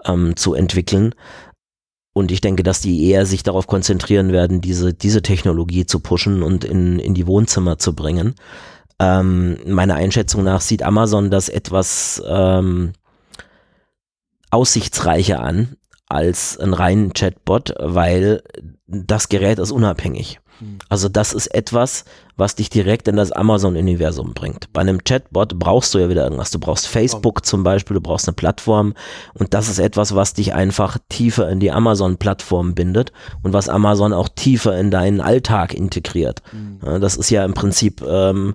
ähm, 0.05 0.37
zu 0.37 0.55
entwickeln. 0.55 1.15
Und 2.17 2.33
ich 2.33 2.41
denke, 2.41 2.63
dass 2.63 2.81
die 2.81 3.11
eher 3.11 3.27
sich 3.27 3.43
darauf 3.43 3.67
konzentrieren 3.67 4.33
werden, 4.33 4.63
diese, 4.63 4.95
diese 4.95 5.21
Technologie 5.21 5.85
zu 5.85 6.01
pushen 6.01 6.43
und 6.43 6.65
in, 6.65 6.99
in 6.99 7.13
die 7.13 7.27
Wohnzimmer 7.27 7.77
zu 7.77 7.95
bringen. 7.95 8.37
Ähm, 8.99 9.59
meiner 9.67 9.97
Einschätzung 9.97 10.43
nach 10.43 10.63
sieht 10.63 10.83
Amazon 10.83 11.31
das 11.31 11.51
etwas 11.51 12.23
ähm, 12.27 12.95
aussichtsreicher 14.51 15.43
an 15.43 15.77
als 16.09 16.59
ein 16.59 16.73
reinen 16.73 17.13
Chatbot, 17.13 17.75
weil 17.79 18.43
das 18.87 19.29
Gerät 19.29 19.59
ist 19.59 19.71
unabhängig. 19.71 20.41
Hm. 20.59 20.79
Also 20.89 21.09
das 21.09 21.33
ist 21.33 21.49
etwas, 21.49 22.05
was 22.37 22.55
dich 22.55 22.71
direkt 22.71 23.09
in 23.09 23.17
das 23.17 23.33
Amazon-Universum 23.33 24.35
bringt. 24.35 24.73
Bei 24.73 24.83
einem 24.83 25.03
Chatbot 25.05 25.59
brauchst 25.59 25.95
du 25.95 25.99
ja 25.99 26.09
wieder 26.09 26.25
irgendwas. 26.25 26.51
Du 26.51 26.59
brauchst 26.59 26.87
Facebook 26.87 27.45
zum 27.45 27.63
Beispiel, 27.63 27.95
du 27.95 28.01
brauchst 28.01 28.29
eine 28.29 28.35
Plattform 28.35 28.95
und 29.35 29.55
das 29.55 29.69
ist 29.69 29.79
etwas, 29.79 30.15
was 30.15 30.35
dich 30.35 30.55
einfach 30.55 30.99
tiefer 31.09 31.49
in 31.49 31.61
die 31.61 31.73
Amazon-Plattform 31.73 32.75
bindet 32.75 33.13
und 33.43 33.53
was 33.53 33.69
Amazon 33.69 34.13
auch 34.13 34.29
tiefer 34.29 34.79
in 34.79 34.91
deinen 34.91 35.21
Alltag 35.21 35.75
integriert. 35.75 36.43
Mhm. 36.53 37.01
Das 37.01 37.17
ist 37.17 37.31
ja 37.31 37.45
im 37.45 37.55
Prinzip 37.55 38.03
ähm, 38.03 38.55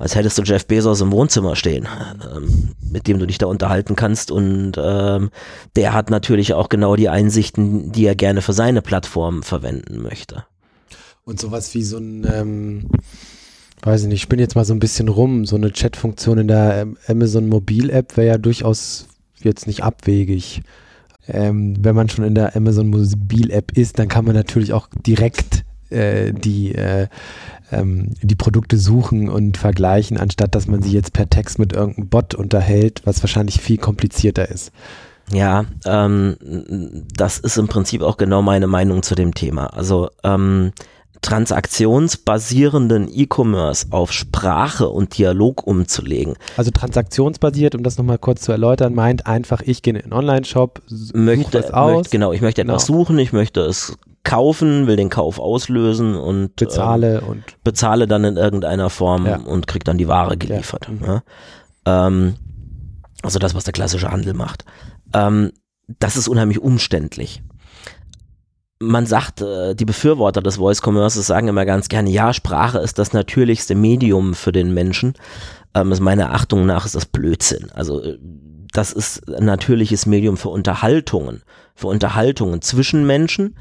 als 0.00 0.14
hättest 0.14 0.38
du 0.38 0.42
Jeff 0.42 0.66
Bezos 0.66 1.02
im 1.02 1.12
Wohnzimmer 1.12 1.56
stehen, 1.56 1.86
ähm, 2.34 2.70
mit 2.80 3.06
dem 3.06 3.18
du 3.18 3.26
dich 3.26 3.36
da 3.36 3.46
unterhalten 3.46 3.96
kannst. 3.96 4.30
Und 4.30 4.72
ähm, 4.82 5.28
der 5.76 5.92
hat 5.92 6.08
natürlich 6.08 6.54
auch 6.54 6.70
genau 6.70 6.96
die 6.96 7.10
Einsichten, 7.10 7.92
die 7.92 8.06
er 8.06 8.14
gerne 8.14 8.40
für 8.40 8.54
seine 8.54 8.80
Plattform 8.80 9.42
verwenden 9.42 10.00
möchte. 10.00 10.44
Und 11.30 11.38
sowas 11.38 11.72
wie 11.74 11.84
so 11.84 11.96
ein, 11.96 12.26
ähm, 12.30 12.86
weiß 13.82 14.02
ich 14.02 14.08
nicht, 14.08 14.22
ich 14.24 14.28
bin 14.28 14.40
jetzt 14.40 14.56
mal 14.56 14.64
so 14.64 14.74
ein 14.74 14.80
bisschen 14.80 15.08
rum, 15.08 15.46
so 15.46 15.54
eine 15.54 15.70
Chat-Funktion 15.70 16.38
in 16.38 16.48
der 16.48 16.82
ähm, 16.82 16.96
Amazon 17.06 17.48
Mobil-App 17.48 18.16
wäre 18.16 18.26
ja 18.26 18.38
durchaus 18.38 19.06
jetzt 19.40 19.68
nicht 19.68 19.84
abwegig. 19.84 20.62
Ähm, 21.28 21.76
wenn 21.78 21.94
man 21.94 22.08
schon 22.08 22.24
in 22.24 22.34
der 22.34 22.56
Amazon 22.56 22.90
Mobil-App 22.90 23.78
ist, 23.78 24.00
dann 24.00 24.08
kann 24.08 24.24
man 24.24 24.34
natürlich 24.34 24.72
auch 24.72 24.88
direkt 25.06 25.64
äh, 25.90 26.32
die, 26.32 26.74
äh, 26.74 27.06
ähm, 27.70 28.08
die 28.22 28.34
Produkte 28.34 28.76
suchen 28.76 29.28
und 29.28 29.56
vergleichen, 29.56 30.16
anstatt 30.16 30.56
dass 30.56 30.66
man 30.66 30.82
sie 30.82 30.90
jetzt 30.90 31.12
per 31.12 31.30
Text 31.30 31.60
mit 31.60 31.72
irgendeinem 31.74 32.08
Bot 32.08 32.34
unterhält, 32.34 33.02
was 33.04 33.22
wahrscheinlich 33.22 33.60
viel 33.60 33.78
komplizierter 33.78 34.48
ist. 34.48 34.72
Ja, 35.32 35.64
ähm, 35.84 37.04
das 37.16 37.38
ist 37.38 37.56
im 37.56 37.68
Prinzip 37.68 38.02
auch 38.02 38.16
genau 38.16 38.42
meine 38.42 38.66
Meinung 38.66 39.04
zu 39.04 39.14
dem 39.14 39.32
Thema. 39.32 39.66
Also 39.66 40.10
ähm, 40.24 40.72
transaktionsbasierenden 41.22 43.08
E-Commerce 43.12 43.88
auf 43.90 44.12
Sprache 44.12 44.88
und 44.88 45.16
Dialog 45.18 45.66
umzulegen. 45.66 46.34
Also 46.56 46.70
transaktionsbasiert, 46.70 47.74
um 47.74 47.82
das 47.82 47.98
nochmal 47.98 48.18
kurz 48.18 48.42
zu 48.42 48.52
erläutern, 48.52 48.94
meint 48.94 49.26
einfach, 49.26 49.60
ich 49.60 49.82
gehe 49.82 49.94
in 49.94 50.00
einen 50.02 50.12
Online-Shop, 50.12 50.82
suche 50.86 51.58
es 51.58 51.70
aus. 51.72 51.96
Möchte, 51.96 52.10
genau, 52.10 52.32
ich 52.32 52.40
möchte 52.40 52.62
etwas 52.62 52.86
genau. 52.86 52.98
suchen, 52.98 53.18
ich 53.18 53.32
möchte 53.32 53.60
es 53.60 53.98
kaufen, 54.24 54.86
will 54.86 54.96
den 54.96 55.08
Kauf 55.08 55.38
auslösen 55.38 56.14
und 56.14 56.56
bezahle 56.56 57.18
ähm, 57.18 57.28
und 57.28 57.44
bezahle 57.64 58.06
dann 58.06 58.24
in 58.24 58.36
irgendeiner 58.36 58.90
Form 58.90 59.26
ja. 59.26 59.36
und 59.36 59.66
krieg 59.66 59.84
dann 59.84 59.98
die 59.98 60.08
Ware 60.08 60.36
geliefert. 60.36 60.88
Ja. 60.88 60.92
Mhm. 60.92 61.22
Ja. 61.86 62.06
Ähm, 62.06 62.34
also 63.22 63.38
das, 63.38 63.54
was 63.54 63.64
der 63.64 63.72
klassische 63.72 64.10
Handel 64.10 64.34
macht. 64.34 64.64
Ähm, 65.12 65.52
das 65.98 66.16
ist 66.16 66.28
unheimlich 66.28 66.60
umständlich 66.60 67.42
man 68.80 69.06
sagt, 69.06 69.42
äh, 69.42 69.74
die 69.74 69.84
Befürworter 69.84 70.40
des 70.40 70.56
Voice 70.56 70.82
Commerces 70.82 71.26
sagen 71.26 71.48
immer 71.48 71.66
ganz 71.66 71.88
gerne, 71.88 72.10
ja, 72.10 72.32
Sprache 72.32 72.78
ist 72.78 72.98
das 72.98 73.12
natürlichste 73.12 73.74
Medium 73.74 74.34
für 74.34 74.52
den 74.52 74.72
Menschen. 74.74 75.14
Ähm, 75.74 75.92
ist 75.92 76.00
meiner 76.00 76.32
Achtung 76.32 76.66
nach 76.66 76.86
ist 76.86 76.94
das 76.94 77.06
Blödsinn. 77.06 77.70
Also 77.72 78.02
äh, 78.02 78.18
das 78.72 78.92
ist 78.92 79.28
ein 79.32 79.44
natürliches 79.44 80.06
Medium 80.06 80.36
für 80.36 80.48
Unterhaltungen, 80.48 81.42
für 81.74 81.88
Unterhaltungen 81.88 82.62
zwischen 82.62 83.06
Menschen, 83.06 83.56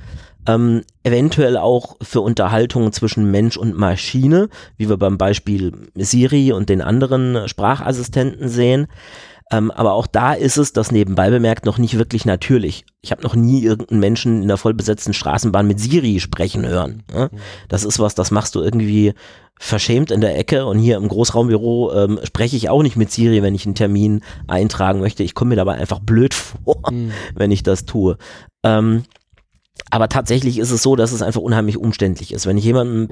ähm, 0.47 0.83
eventuell 1.03 1.57
auch 1.57 1.97
für 2.01 2.21
Unterhaltungen 2.21 2.93
zwischen 2.93 3.29
Mensch 3.29 3.57
und 3.57 3.77
Maschine, 3.77 4.49
wie 4.77 4.87
wir 4.87 4.97
beim 4.97 5.17
Beispiel 5.17 5.73
Siri 5.95 6.53
und 6.53 6.69
den 6.69 6.81
anderen 6.81 7.47
Sprachassistenten 7.47 8.47
sehen. 8.47 8.87
Ähm, 9.51 9.71
aber 9.71 9.93
auch 9.93 10.05
da 10.05 10.33
ist 10.33 10.57
es, 10.57 10.73
das 10.73 10.91
nebenbei 10.91 11.29
bemerkt, 11.29 11.65
noch 11.65 11.79
nicht 11.79 11.97
wirklich 11.97 12.25
natürlich. 12.25 12.85
Ich 13.01 13.11
habe 13.11 13.23
noch 13.23 13.35
nie 13.35 13.63
irgendeinen 13.63 13.99
Menschen 13.99 14.41
in 14.43 14.47
der 14.47 14.57
vollbesetzten 14.57 15.13
Straßenbahn 15.13 15.67
mit 15.67 15.79
Siri 15.79 16.19
sprechen 16.19 16.67
hören. 16.67 17.03
Ne? 17.11 17.29
Das 17.67 17.83
ist 17.83 17.99
was, 17.99 18.13
das 18.13 18.29
machst 18.29 18.53
du 18.53 18.61
irgendwie 18.61 19.13
verschämt 19.59 20.11
in 20.11 20.21
der 20.21 20.37
Ecke 20.37 20.65
und 20.65 20.79
hier 20.79 20.97
im 20.97 21.07
Großraumbüro 21.07 21.91
ähm, 21.93 22.19
spreche 22.23 22.55
ich 22.55 22.69
auch 22.69 22.81
nicht 22.81 22.95
mit 22.95 23.11
Siri, 23.11 23.41
wenn 23.41 23.55
ich 23.55 23.65
einen 23.65 23.75
Termin 23.75 24.21
eintragen 24.47 25.01
möchte. 25.01 25.23
Ich 25.23 25.35
komme 25.35 25.49
mir 25.49 25.55
dabei 25.55 25.73
einfach 25.73 25.99
blöd 25.99 26.33
vor, 26.63 26.91
mhm. 26.91 27.11
wenn 27.35 27.51
ich 27.51 27.63
das 27.63 27.85
tue. 27.85 28.17
Ähm, 28.63 29.03
aber 29.89 30.09
tatsächlich 30.09 30.59
ist 30.59 30.71
es 30.71 30.83
so, 30.83 30.95
dass 30.95 31.11
es 31.11 31.21
einfach 31.21 31.41
unheimlich 31.41 31.77
umständlich 31.77 32.33
ist. 32.33 32.45
Wenn 32.45 32.57
ich 32.57 32.65
jemandem 32.65 33.09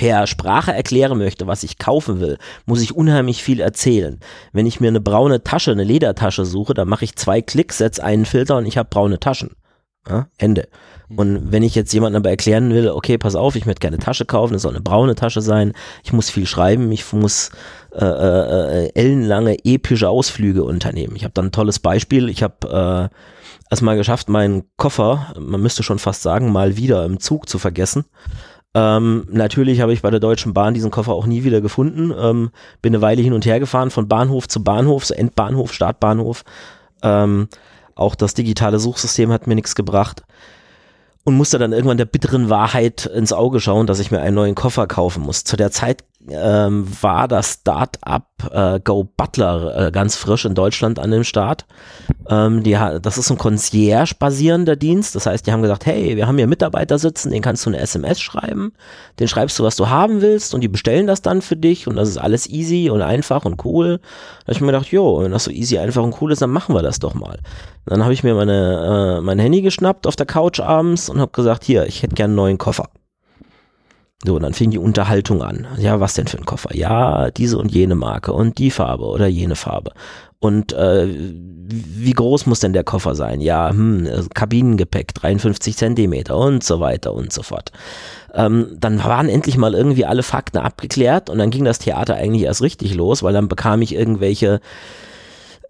per 0.00 0.26
Sprache 0.26 0.72
erklären 0.72 1.18
möchte, 1.18 1.46
was 1.46 1.62
ich 1.62 1.76
kaufen 1.76 2.20
will, 2.20 2.38
muss 2.64 2.80
ich 2.80 2.96
unheimlich 2.96 3.44
viel 3.44 3.60
erzählen. 3.60 4.18
Wenn 4.50 4.64
ich 4.64 4.80
mir 4.80 4.88
eine 4.88 5.02
braune 5.02 5.44
Tasche, 5.44 5.72
eine 5.72 5.84
Ledertasche 5.84 6.46
suche, 6.46 6.72
dann 6.72 6.88
mache 6.88 7.04
ich 7.04 7.16
zwei 7.16 7.42
Klicks, 7.42 7.76
setze 7.76 8.02
einen 8.02 8.24
Filter 8.24 8.56
und 8.56 8.64
ich 8.64 8.78
habe 8.78 8.88
braune 8.88 9.20
Taschen. 9.20 9.50
Ja, 10.08 10.28
Ende. 10.38 10.68
Und 11.14 11.52
wenn 11.52 11.62
ich 11.62 11.74
jetzt 11.74 11.92
jemandem 11.92 12.22
aber 12.22 12.30
erklären 12.30 12.72
will, 12.72 12.88
okay, 12.88 13.18
pass 13.18 13.34
auf, 13.34 13.56
ich 13.56 13.66
möchte 13.66 13.80
gerne 13.80 13.96
eine 13.96 14.04
Tasche 14.04 14.24
kaufen, 14.24 14.54
es 14.54 14.62
soll 14.62 14.72
eine 14.72 14.80
braune 14.80 15.16
Tasche 15.16 15.42
sein, 15.42 15.74
ich 16.02 16.14
muss 16.14 16.30
viel 16.30 16.46
schreiben, 16.46 16.90
ich 16.92 17.12
muss 17.12 17.50
äh, 17.92 18.02
äh, 18.02 18.86
äh 18.86 18.90
ellenlange 18.94 19.58
epische 19.64 20.08
Ausflüge 20.08 20.64
unternehmen. 20.64 21.14
Ich 21.14 21.24
habe 21.24 21.34
dann 21.34 21.46
ein 21.46 21.52
tolles 21.52 21.78
Beispiel, 21.78 22.30
ich 22.30 22.42
habe 22.42 23.10
äh, 23.10 23.14
erstmal 23.70 23.98
geschafft, 23.98 24.30
meinen 24.30 24.62
Koffer, 24.78 25.34
man 25.38 25.60
müsste 25.60 25.82
schon 25.82 25.98
fast 25.98 26.22
sagen, 26.22 26.52
mal 26.52 26.78
wieder 26.78 27.04
im 27.04 27.20
Zug 27.20 27.50
zu 27.50 27.58
vergessen. 27.58 28.06
Ähm, 28.74 29.26
natürlich 29.30 29.80
habe 29.80 29.92
ich 29.92 30.02
bei 30.02 30.10
der 30.10 30.20
Deutschen 30.20 30.54
Bahn 30.54 30.74
diesen 30.74 30.90
Koffer 30.90 31.12
auch 31.12 31.26
nie 31.26 31.42
wieder 31.42 31.60
gefunden. 31.60 32.12
Ähm, 32.16 32.50
bin 32.82 32.94
eine 32.94 33.02
Weile 33.02 33.22
hin 33.22 33.32
und 33.32 33.44
her 33.44 33.58
gefahren, 33.58 33.90
von 33.90 34.06
Bahnhof 34.06 34.48
zu 34.48 34.62
Bahnhof, 34.62 35.04
so 35.04 35.14
Endbahnhof, 35.14 35.72
Startbahnhof. 35.72 36.44
Ähm, 37.02 37.48
auch 37.94 38.14
das 38.14 38.34
digitale 38.34 38.78
Suchsystem 38.78 39.32
hat 39.32 39.46
mir 39.46 39.56
nichts 39.56 39.74
gebracht. 39.74 40.22
Und 41.24 41.36
musste 41.36 41.58
dann 41.58 41.72
irgendwann 41.72 41.98
der 41.98 42.06
bitteren 42.06 42.48
Wahrheit 42.48 43.06
ins 43.06 43.32
Auge 43.32 43.60
schauen, 43.60 43.86
dass 43.86 43.98
ich 43.98 44.10
mir 44.10 44.20
einen 44.20 44.36
neuen 44.36 44.54
Koffer 44.54 44.86
kaufen 44.86 45.22
muss. 45.22 45.44
Zu 45.44 45.56
der 45.56 45.70
Zeit 45.70 46.04
ähm, 46.28 46.86
war 47.00 47.28
das 47.28 47.54
Start-up 47.54 48.26
äh, 48.52 48.80
Go 48.80 49.04
Butler 49.04 49.86
äh, 49.86 49.90
ganz 49.90 50.16
frisch 50.16 50.44
in 50.44 50.54
Deutschland 50.54 50.98
an 50.98 51.10
dem 51.10 51.24
Start. 51.24 51.66
Ähm, 52.28 52.62
die, 52.62 52.76
das 53.02 53.18
ist 53.18 53.30
ein 53.30 53.38
Concierge-basierender 53.38 54.76
Dienst. 54.76 55.14
Das 55.14 55.26
heißt, 55.26 55.46
die 55.46 55.52
haben 55.52 55.62
gesagt, 55.62 55.86
hey, 55.86 56.16
wir 56.16 56.26
haben 56.26 56.36
hier 56.36 56.46
Mitarbeiter 56.46 56.98
sitzen, 56.98 57.30
den 57.30 57.42
kannst 57.42 57.64
du 57.64 57.70
eine 57.70 57.80
SMS 57.80 58.20
schreiben, 58.20 58.72
den 59.18 59.28
schreibst 59.28 59.58
du, 59.58 59.64
was 59.64 59.76
du 59.76 59.88
haben 59.88 60.20
willst 60.20 60.54
und 60.54 60.60
die 60.60 60.68
bestellen 60.68 61.06
das 61.06 61.22
dann 61.22 61.42
für 61.42 61.56
dich 61.56 61.86
und 61.86 61.96
das 61.96 62.08
ist 62.08 62.18
alles 62.18 62.48
easy 62.48 62.90
und 62.90 63.02
einfach 63.02 63.44
und 63.44 63.64
cool. 63.64 63.98
Da 63.98 64.42
habe 64.44 64.52
ich 64.52 64.60
mir 64.60 64.68
gedacht, 64.68 64.88
jo, 64.88 65.22
wenn 65.22 65.32
das 65.32 65.44
so 65.44 65.50
easy, 65.50 65.78
einfach 65.78 66.02
und 66.02 66.20
cool 66.20 66.32
ist, 66.32 66.42
dann 66.42 66.50
machen 66.50 66.74
wir 66.74 66.82
das 66.82 66.98
doch 66.98 67.14
mal. 67.14 67.38
Dann 67.86 68.02
habe 68.02 68.12
ich 68.12 68.22
mir 68.22 68.34
meine, 68.34 69.18
äh, 69.18 69.20
mein 69.22 69.38
Handy 69.38 69.62
geschnappt 69.62 70.06
auf 70.06 70.16
der 70.16 70.26
Couch 70.26 70.60
abends 70.60 71.08
und 71.08 71.18
habe 71.18 71.32
gesagt, 71.32 71.64
hier, 71.64 71.86
ich 71.86 72.02
hätte 72.02 72.14
gerne 72.14 72.32
einen 72.32 72.36
neuen 72.36 72.58
Koffer. 72.58 72.90
So, 74.24 74.36
und 74.36 74.42
dann 74.42 74.52
fing 74.52 74.70
die 74.70 74.78
Unterhaltung 74.78 75.42
an. 75.42 75.66
Ja, 75.78 75.98
was 75.98 76.14
denn 76.14 76.26
für 76.26 76.36
ein 76.36 76.44
Koffer? 76.44 76.76
Ja, 76.76 77.30
diese 77.30 77.56
und 77.56 77.72
jene 77.72 77.94
Marke 77.94 78.32
und 78.34 78.58
die 78.58 78.70
Farbe 78.70 79.04
oder 79.04 79.26
jene 79.26 79.56
Farbe. 79.56 79.92
Und 80.40 80.72
äh, 80.72 81.06
wie 81.08 82.12
groß 82.12 82.46
muss 82.46 82.60
denn 82.60 82.72
der 82.72 82.84
Koffer 82.84 83.14
sein? 83.14 83.40
Ja, 83.40 83.70
hm, 83.70 84.08
Kabinengepäck, 84.34 85.14
53 85.14 85.76
Zentimeter 85.76 86.36
und 86.36 86.64
so 86.64 86.80
weiter 86.80 87.14
und 87.14 87.32
so 87.32 87.42
fort. 87.42 87.72
Ähm, 88.34 88.76
dann 88.78 89.02
waren 89.04 89.28
endlich 89.28 89.56
mal 89.56 89.74
irgendwie 89.74 90.04
alle 90.04 90.22
Fakten 90.22 90.58
abgeklärt 90.58 91.30
und 91.30 91.38
dann 91.38 91.50
ging 91.50 91.64
das 91.64 91.78
Theater 91.78 92.14
eigentlich 92.14 92.44
erst 92.44 92.62
richtig 92.62 92.94
los, 92.94 93.22
weil 93.22 93.32
dann 93.32 93.48
bekam 93.48 93.82
ich 93.82 93.94
irgendwelche 93.94 94.60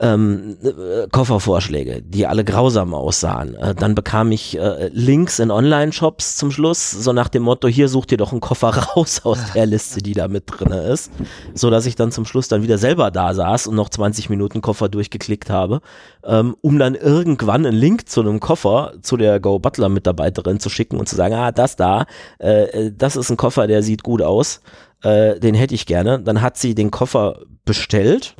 ähm, 0.00 0.56
äh, 0.62 1.06
Koffervorschläge, 1.12 2.00
die 2.02 2.26
alle 2.26 2.42
grausam 2.42 2.94
aussahen. 2.94 3.54
Äh, 3.54 3.74
dann 3.74 3.94
bekam 3.94 4.32
ich 4.32 4.58
äh, 4.58 4.88
Links 4.92 5.38
in 5.38 5.50
Online-Shops 5.50 6.36
zum 6.36 6.50
Schluss, 6.50 6.90
so 6.90 7.12
nach 7.12 7.28
dem 7.28 7.42
Motto, 7.42 7.68
hier 7.68 7.88
such 7.88 8.06
dir 8.06 8.16
doch 8.16 8.32
einen 8.32 8.40
Koffer 8.40 8.68
raus 8.96 9.20
aus 9.24 9.38
der 9.54 9.66
Liste, 9.66 10.00
die 10.00 10.14
da 10.14 10.28
mit 10.28 10.44
drin 10.46 10.72
ist. 10.72 11.12
So 11.54 11.68
dass 11.68 11.84
ich 11.84 11.96
dann 11.96 12.12
zum 12.12 12.24
Schluss 12.24 12.48
dann 12.48 12.62
wieder 12.62 12.78
selber 12.78 13.10
da 13.10 13.34
saß 13.34 13.66
und 13.66 13.74
noch 13.74 13.90
20 13.90 14.30
Minuten 14.30 14.62
Koffer 14.62 14.88
durchgeklickt 14.88 15.50
habe, 15.50 15.82
ähm, 16.24 16.56
um 16.62 16.78
dann 16.78 16.94
irgendwann 16.94 17.66
einen 17.66 17.76
Link 17.76 18.08
zu 18.08 18.22
einem 18.22 18.40
Koffer 18.40 18.94
zu 19.02 19.18
der 19.18 19.38
Go 19.38 19.58
Butler 19.58 19.90
Mitarbeiterin 19.90 20.60
zu 20.60 20.70
schicken 20.70 20.98
und 20.98 21.08
zu 21.08 21.16
sagen, 21.16 21.34
ah, 21.34 21.52
das 21.52 21.76
da, 21.76 22.06
äh, 22.38 22.86
äh 22.86 22.92
das 22.96 23.16
ist 23.16 23.30
ein 23.30 23.36
Koffer, 23.36 23.66
der 23.66 23.82
sieht 23.82 24.02
gut 24.02 24.22
aus, 24.22 24.62
äh, 25.02 25.38
den 25.38 25.54
hätte 25.54 25.74
ich 25.74 25.84
gerne. 25.84 26.20
Dann 26.20 26.40
hat 26.40 26.56
sie 26.56 26.74
den 26.74 26.90
Koffer 26.90 27.40
bestellt 27.66 28.34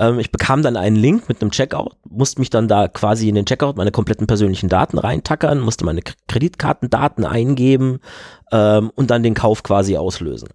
ähm, 0.00 0.18
ich 0.18 0.32
bekam 0.32 0.62
dann 0.62 0.76
einen 0.76 0.96
Link 0.96 1.28
mit 1.28 1.40
einem 1.40 1.50
Checkout, 1.50 1.92
musste 2.08 2.40
mich 2.40 2.50
dann 2.50 2.66
da 2.66 2.88
quasi 2.88 3.28
in 3.28 3.34
den 3.34 3.44
Checkout 3.44 3.76
meine 3.76 3.92
kompletten 3.92 4.26
persönlichen 4.26 4.70
Daten 4.70 4.98
reintackern, 4.98 5.60
musste 5.60 5.84
meine 5.84 6.00
Kreditkartendaten 6.26 7.24
eingeben 7.24 8.00
ähm, 8.50 8.90
und 8.96 9.10
dann 9.10 9.22
den 9.22 9.34
Kauf 9.34 9.62
quasi 9.62 9.98
auslösen. 9.98 10.48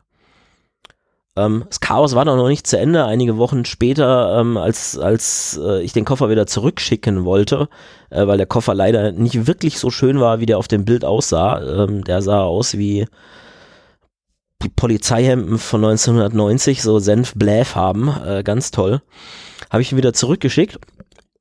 Ähm, 1.37 1.65
das 1.67 1.79
Chaos 1.79 2.15
war 2.15 2.25
noch 2.25 2.47
nicht 2.47 2.65
zu 2.65 2.79
Ende. 2.79 3.05
Einige 3.05 3.37
Wochen 3.37 3.65
später, 3.65 4.39
ähm, 4.39 4.57
als, 4.57 4.97
als 4.97 5.59
äh, 5.63 5.81
ich 5.83 5.93
den 5.93 6.05
Koffer 6.05 6.29
wieder 6.29 6.47
zurückschicken 6.47 7.23
wollte, 7.23 7.69
äh, 8.09 8.25
weil 8.25 8.37
der 8.37 8.47
Koffer 8.47 8.73
leider 8.73 9.11
nicht 9.11 9.45
wirklich 9.45 9.77
so 9.77 9.91
schön 9.91 10.19
war, 10.19 10.39
wie 10.39 10.45
der 10.47 10.57
auf 10.57 10.67
dem 10.67 10.85
Bild 10.85 11.05
aussah. 11.05 11.83
Ähm, 11.83 12.03
der 12.03 12.21
sah 12.21 12.41
aus 12.41 12.77
wie 12.77 13.05
die 14.62 14.69
Polizeihemden 14.69 15.57
von 15.57 15.83
1990, 15.83 16.81
so 16.81 17.00
Senf-Bläf 17.00 17.75
haben, 17.75 18.09
äh, 18.25 18.43
ganz 18.43 18.71
toll. 18.71 19.01
Habe 19.69 19.81
ich 19.81 19.91
ihn 19.91 19.97
wieder 19.97 20.13
zurückgeschickt 20.13 20.79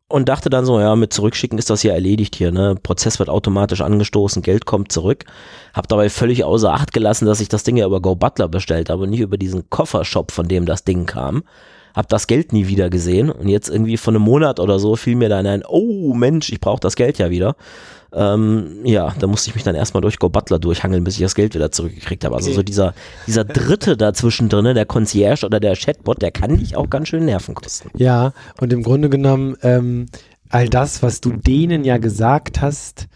und 0.09 0.28
dachte 0.28 0.50
dann 0.50 0.66
so, 0.66 0.78
ja, 0.78 0.94
mit 0.97 1.12
zurückschicken 1.12 1.59
ist 1.59 1.71
das 1.71 1.83
ja 1.83 1.92
erledigt 1.92 2.37
hier, 2.37 2.52
ne? 2.52 2.76
Prozess 2.83 3.18
wird 3.18 3.28
automatisch 3.28 3.80
angestoßen, 3.80 4.42
Geld 4.42 4.66
kommt 4.66 4.92
zurück. 4.92 5.25
Hab 5.73 5.88
dabei 5.88 6.11
völlig 6.11 6.44
außer 6.44 6.73
Acht 6.73 6.92
gelassen, 6.92 7.26
dass 7.26 7.40
ich 7.40 7.49
das 7.49 7.64
Ding 7.64 7.76
ja 7.76 7.87
über 7.87 8.00
Go 8.00 8.14
Butler 8.14 8.49
bestellt 8.49 8.90
habe 8.90 9.04
und 9.04 9.11
nicht 9.11 9.21
über 9.21 9.38
diesen 9.38 9.71
Koffershop, 9.71 10.30
von 10.30 10.47
dem 10.47 10.66
das 10.66 10.85
Ding 10.85 11.06
kam. 11.06 11.44
Hab 11.94 12.09
das 12.09 12.26
Geld 12.26 12.52
nie 12.52 12.66
wieder 12.66 12.90
gesehen 12.90 13.30
und 13.30 13.49
jetzt 13.49 13.68
irgendwie 13.68 13.97
von 13.97 14.16
einem 14.16 14.25
Monat 14.25 14.59
oder 14.59 14.78
so 14.78 14.97
fiel 14.97 15.14
mir 15.14 15.28
dann 15.28 15.47
ein, 15.47 15.62
oh 15.66 16.12
Mensch, 16.12 16.52
ich 16.52 16.61
brauche 16.61 16.80
das 16.80 16.97
Geld 16.97 17.18
ja 17.18 17.30
wieder. 17.30 17.56
Ähm, 18.14 18.80
ja, 18.85 19.14
da 19.18 19.26
musste 19.26 19.50
ich 19.50 19.54
mich 19.54 19.64
dann 19.64 19.75
erstmal 19.75 20.00
durch 20.00 20.18
Go 20.18 20.28
Butler 20.28 20.59
durchhangeln, 20.59 21.04
bis 21.04 21.14
ich 21.14 21.23
das 21.23 21.35
Geld 21.35 21.54
wieder 21.54 21.73
zurückgekriegt 21.73 22.25
habe. 22.25 22.37
Also 22.37 22.49
okay. 22.49 22.56
so 22.56 22.62
dieser, 22.62 22.94
dieser 23.26 23.44
Dritte 23.44 23.97
dazwischen 23.97 24.49
drin, 24.49 24.75
der 24.75 24.87
Concierge 24.87 25.44
oder 25.44 25.61
der 25.61 25.75
Chatbot, 25.75 26.23
der 26.23 26.30
kann 26.30 26.59
dich 26.59 26.76
auch 26.76 26.88
ganz 26.88 27.09
schön 27.09 27.25
Nerven 27.25 27.54
kosten. 27.54 27.90
Ja, 27.97 28.33
und 28.61 28.73
im 28.73 28.83
Grunde 28.83 29.09
genommen, 29.11 29.56
ähm, 29.62 30.06
all 30.49 30.68
das, 30.68 31.02
was 31.02 31.21
du 31.21 31.33
denen 31.33 31.85
ja 31.85 31.99
gesagt 31.99 32.61
hast, 32.61 33.06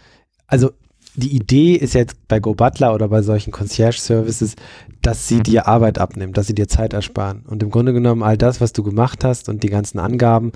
also 0.47 0.71
die 1.15 1.35
Idee 1.35 1.75
ist 1.75 1.93
jetzt 1.93 2.27
bei 2.27 2.39
Go 2.39 2.53
Butler 2.53 2.93
oder 2.93 3.07
bei 3.07 3.21
solchen 3.21 3.51
Concierge-Services, 3.51 4.55
dass 5.01 5.27
sie 5.27 5.41
dir 5.41 5.67
Arbeit 5.67 5.97
abnimmt, 5.97 6.37
dass 6.37 6.47
sie 6.47 6.55
dir 6.55 6.67
Zeit 6.67 6.93
ersparen. 6.93 7.43
Und 7.47 7.63
im 7.63 7.69
Grunde 7.69 7.93
genommen 7.93 8.23
all 8.23 8.37
das, 8.37 8.61
was 8.61 8.73
du 8.73 8.83
gemacht 8.83 9.23
hast 9.23 9.49
und 9.49 9.63
die 9.63 9.69
ganzen 9.69 9.99
Angaben 9.99 10.51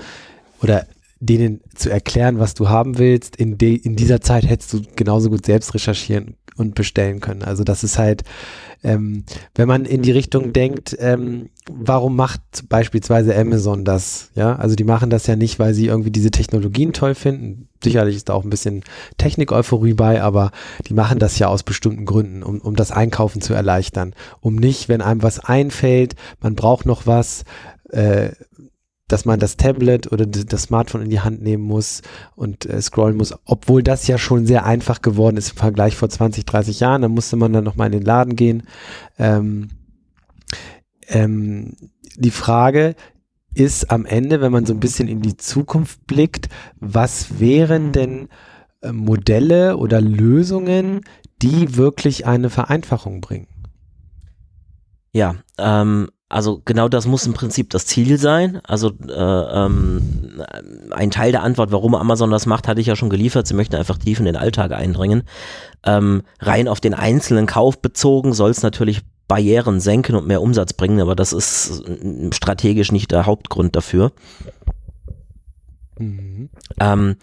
oder 0.61 0.85
denen 1.25 1.61
zu 1.75 1.89
erklären, 1.89 2.39
was 2.39 2.53
du 2.53 2.69
haben 2.69 2.97
willst. 2.97 3.35
In, 3.35 3.57
de, 3.57 3.75
in 3.75 3.95
dieser 3.95 4.21
Zeit 4.21 4.47
hättest 4.47 4.73
du 4.73 4.81
genauso 4.95 5.29
gut 5.29 5.45
selbst 5.45 5.73
recherchieren 5.73 6.35
und 6.55 6.75
bestellen 6.75 7.19
können. 7.19 7.43
Also 7.43 7.63
das 7.63 7.83
ist 7.83 7.97
halt, 7.97 8.23
ähm, 8.83 9.23
wenn 9.55 9.67
man 9.67 9.85
in 9.85 10.01
die 10.01 10.11
Richtung 10.11 10.53
denkt, 10.53 10.95
ähm, 10.99 11.49
warum 11.71 12.15
macht 12.15 12.41
beispielsweise 12.69 13.35
Amazon 13.35 13.85
das? 13.85 14.29
Ja, 14.35 14.55
also 14.55 14.75
die 14.75 14.83
machen 14.83 15.09
das 15.09 15.25
ja 15.27 15.35
nicht, 15.35 15.57
weil 15.57 15.73
sie 15.73 15.87
irgendwie 15.87 16.11
diese 16.11 16.31
Technologien 16.31 16.93
toll 16.93 17.15
finden. 17.15 17.69
Sicherlich 17.83 18.15
ist 18.15 18.29
da 18.29 18.33
auch 18.33 18.43
ein 18.43 18.49
bisschen 18.49 18.83
Technik-Euphorie 19.17 19.93
bei, 19.93 20.21
aber 20.21 20.51
die 20.87 20.93
machen 20.93 21.19
das 21.19 21.39
ja 21.39 21.47
aus 21.47 21.63
bestimmten 21.63 22.05
Gründen, 22.05 22.43
um, 22.43 22.59
um 22.59 22.75
das 22.75 22.91
Einkaufen 22.91 23.41
zu 23.41 23.53
erleichtern. 23.53 24.13
Um 24.41 24.55
nicht, 24.55 24.89
wenn 24.89 25.01
einem 25.01 25.23
was 25.23 25.39
einfällt, 25.39 26.15
man 26.41 26.55
braucht 26.55 26.85
noch 26.85 27.07
was, 27.07 27.45
äh, 27.89 28.31
dass 29.07 29.25
man 29.25 29.39
das 29.39 29.57
Tablet 29.57 30.11
oder 30.11 30.25
das 30.25 30.63
Smartphone 30.63 31.03
in 31.03 31.09
die 31.09 31.19
Hand 31.19 31.41
nehmen 31.41 31.63
muss 31.63 32.01
und 32.35 32.65
äh, 32.65 32.81
scrollen 32.81 33.17
muss, 33.17 33.33
obwohl 33.45 33.83
das 33.83 34.07
ja 34.07 34.17
schon 34.17 34.45
sehr 34.45 34.65
einfach 34.65 35.01
geworden 35.01 35.37
ist 35.37 35.51
im 35.51 35.57
Vergleich 35.57 35.95
vor 35.95 36.09
20, 36.09 36.45
30 36.45 36.79
Jahren. 36.79 37.01
Da 37.01 37.09
musste 37.09 37.35
man 37.35 37.53
dann 37.53 37.63
nochmal 37.63 37.87
in 37.87 37.99
den 37.99 38.05
Laden 38.05 38.35
gehen. 38.35 38.63
Ähm, 39.19 39.69
ähm, 41.07 41.75
die 42.15 42.31
Frage 42.31 42.95
ist 43.53 43.91
am 43.91 44.05
Ende, 44.05 44.41
wenn 44.41 44.51
man 44.51 44.65
so 44.65 44.73
ein 44.73 44.79
bisschen 44.79 45.07
in 45.07 45.21
die 45.21 45.37
Zukunft 45.37 46.07
blickt, 46.07 46.49
was 46.79 47.39
wären 47.39 47.91
denn 47.91 48.29
äh, 48.81 48.91
Modelle 48.91 49.77
oder 49.77 50.01
Lösungen, 50.01 51.01
die 51.41 51.75
wirklich 51.75 52.25
eine 52.25 52.49
Vereinfachung 52.49 53.21
bringen? 53.21 53.47
Ja, 55.11 55.35
ähm, 55.59 56.09
also 56.29 56.61
genau 56.65 56.89
das 56.89 57.05
muss 57.05 57.27
im 57.27 57.33
Prinzip 57.33 57.69
das 57.69 57.85
Ziel 57.85 58.17
sein. 58.17 58.59
Also 58.63 58.91
äh, 59.07 59.11
ähm, 59.11 60.41
ein 60.91 61.11
Teil 61.11 61.31
der 61.31 61.43
Antwort, 61.43 61.71
warum 61.71 61.93
Amazon 61.93 62.31
das 62.31 62.45
macht, 62.45 62.67
hatte 62.67 62.81
ich 62.81 62.87
ja 62.87 62.95
schon 62.95 63.11
geliefert. 63.11 63.45
Sie 63.45 63.53
möchten 63.53 63.75
einfach 63.75 63.97
tief 63.97 64.19
in 64.19 64.25
den 64.25 64.35
Alltag 64.35 64.71
eindringen. 64.71 65.23
Ähm, 65.85 66.23
rein 66.39 66.67
auf 66.67 66.79
den 66.79 66.95
einzelnen 66.95 67.45
Kauf 67.45 67.81
bezogen 67.81 68.33
soll 68.33 68.49
es 68.49 68.63
natürlich 68.63 69.01
Barrieren 69.27 69.79
senken 69.79 70.15
und 70.15 70.27
mehr 70.27 70.41
Umsatz 70.41 70.73
bringen, 70.73 70.99
aber 70.99 71.15
das 71.15 71.33
ist 71.33 71.83
strategisch 72.31 72.91
nicht 72.91 73.11
der 73.11 73.25
Hauptgrund 73.25 73.75
dafür. 73.75 74.11
Mhm. 75.97 76.49
Ähm, 76.79 77.15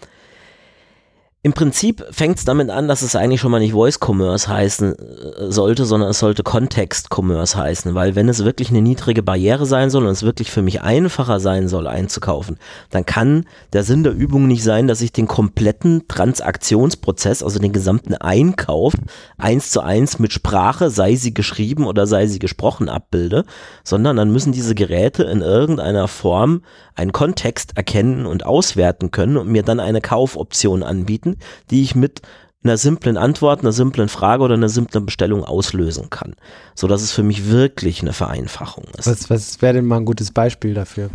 im 1.43 1.53
Prinzip 1.53 2.05
fängt 2.11 2.37
es 2.37 2.45
damit 2.45 2.69
an, 2.69 2.87
dass 2.87 3.01
es 3.01 3.15
eigentlich 3.15 3.41
schon 3.41 3.49
mal 3.49 3.59
nicht 3.59 3.71
Voice 3.71 3.97
Commerce 3.99 4.47
heißen 4.47 4.93
äh, 4.93 5.51
sollte, 5.51 5.85
sondern 5.85 6.11
es 6.11 6.19
sollte 6.19 6.43
Kontext 6.43 7.07
Commerce 7.09 7.57
heißen, 7.57 7.95
weil 7.95 8.13
wenn 8.13 8.29
es 8.29 8.45
wirklich 8.45 8.69
eine 8.69 8.83
niedrige 8.83 9.23
Barriere 9.23 9.65
sein 9.65 9.89
soll 9.89 10.05
und 10.05 10.11
es 10.11 10.21
wirklich 10.21 10.51
für 10.51 10.61
mich 10.61 10.83
einfacher 10.83 11.39
sein 11.39 11.67
soll 11.67 11.87
einzukaufen, 11.87 12.59
dann 12.91 13.07
kann 13.07 13.45
der 13.73 13.83
Sinn 13.83 14.03
der 14.03 14.13
Übung 14.13 14.47
nicht 14.47 14.63
sein, 14.63 14.87
dass 14.87 15.01
ich 15.01 15.13
den 15.13 15.27
kompletten 15.27 16.07
Transaktionsprozess, 16.07 17.41
also 17.41 17.57
den 17.57 17.73
gesamten 17.73 18.13
Einkauf 18.13 18.93
eins 19.39 19.71
zu 19.71 19.81
eins 19.81 20.19
mit 20.19 20.33
Sprache, 20.33 20.91
sei 20.91 21.15
sie 21.15 21.33
geschrieben 21.33 21.87
oder 21.87 22.05
sei 22.05 22.27
sie 22.27 22.37
gesprochen 22.37 22.87
abbilde, 22.87 23.45
sondern 23.83 24.15
dann 24.15 24.31
müssen 24.31 24.51
diese 24.51 24.75
Geräte 24.75 25.23
in 25.23 25.41
irgendeiner 25.41 26.07
Form 26.07 26.61
einen 26.93 27.13
Kontext 27.13 27.77
erkennen 27.77 28.27
und 28.27 28.45
auswerten 28.45 29.09
können 29.09 29.37
und 29.37 29.47
mir 29.47 29.63
dann 29.63 29.79
eine 29.79 30.01
Kaufoption 30.01 30.83
anbieten 30.83 31.30
Möglichkeiten, 31.31 31.37
die 31.69 31.83
ich 31.83 31.95
mit 31.95 32.21
einer 32.63 32.77
simplen 32.77 33.17
Antwort, 33.17 33.61
einer 33.61 33.71
simplen 33.71 34.07
Frage 34.07 34.43
oder 34.43 34.53
einer 34.53 34.69
simplen 34.69 35.05
Bestellung 35.05 35.43
auslösen 35.43 36.09
kann. 36.09 36.35
So 36.75 36.87
dass 36.87 37.01
es 37.01 37.11
für 37.11 37.23
mich 37.23 37.49
wirklich 37.49 38.01
eine 38.01 38.13
Vereinfachung 38.13 38.85
ist. 38.97 39.07
Was, 39.07 39.29
was 39.29 39.61
wäre 39.61 39.73
denn 39.73 39.85
mal 39.85 39.97
ein 39.97 40.05
gutes 40.05 40.31
Beispiel 40.31 40.73
dafür? 40.73 41.09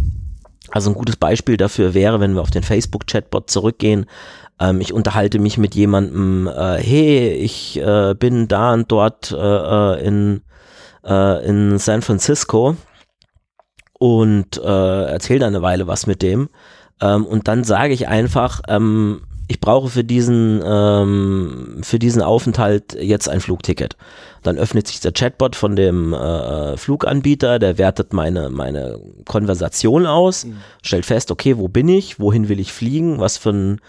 Also 0.73 0.91
ein 0.91 0.95
gutes 0.95 1.17
Beispiel 1.17 1.57
dafür 1.57 1.95
wäre, 1.95 2.19
wenn 2.19 2.35
wir 2.35 2.41
auf 2.41 2.51
den 2.51 2.65
Facebook-Chatbot 2.65 3.49
zurückgehen. 3.49 4.07
Ähm, 4.59 4.81
ich 4.81 4.93
unterhalte 4.93 5.39
mich 5.39 5.57
mit 5.57 5.77
jemandem, 5.77 6.49
äh, 6.49 6.79
hey, 6.79 7.29
ich 7.35 7.79
äh, 7.81 8.15
bin 8.19 8.49
da 8.49 8.73
und 8.73 8.91
dort 8.91 9.31
äh, 9.31 9.37
äh 9.37 10.05
in, 10.05 10.43
äh, 11.05 11.47
in 11.47 11.79
San 11.79 12.03
Francisco 12.03 12.77
und 14.01 14.59
äh, 14.59 15.05
erzähle 15.05 15.41
da 15.41 15.47
eine 15.47 15.63
Weile 15.63 15.87
was 15.87 16.09
mit 16.09 16.23
dem. 16.23 16.49
Ähm, 17.01 17.25
und 17.25 17.47
dann 17.47 17.63
sage 17.63 17.93
ich 17.93 18.09
einfach, 18.09 18.63
ähm, 18.67 19.23
ich 19.49 19.61
brauche 19.61 19.89
für 19.89 20.05
diesen, 20.05 20.61
ähm, 20.65 21.81
für 21.83 21.99
diesen 21.99 22.23
Aufenthalt 22.23 22.97
jetzt 23.01 23.29
ein 23.29 23.41
Flugticket. 23.41 23.97
Dann 24.43 24.59
öffnet 24.59 24.89
sich 24.89 25.01
der 25.01 25.13
Chatbot 25.13 25.57
von 25.57 25.77
dem 25.77 26.13
äh, 26.13 26.77
Fluganbieter, 26.77 27.59
der 27.59 27.79
wertet 27.79 28.13
meine, 28.13 28.51
meine 28.51 28.99
Konversation 29.25 30.07
aus, 30.07 30.47
mhm. 30.47 30.59
stellt 30.83 31.07
fest, 31.07 31.31
okay, 31.31 31.59
wo 31.59 31.69
bin 31.69 31.89
ich, 31.89 32.19
wohin 32.19 32.49
will 32.49 32.61
ich 32.61 32.73
fliegen, 32.73 33.21
was 33.21 33.39
für 33.39 33.51
ein 33.51 33.81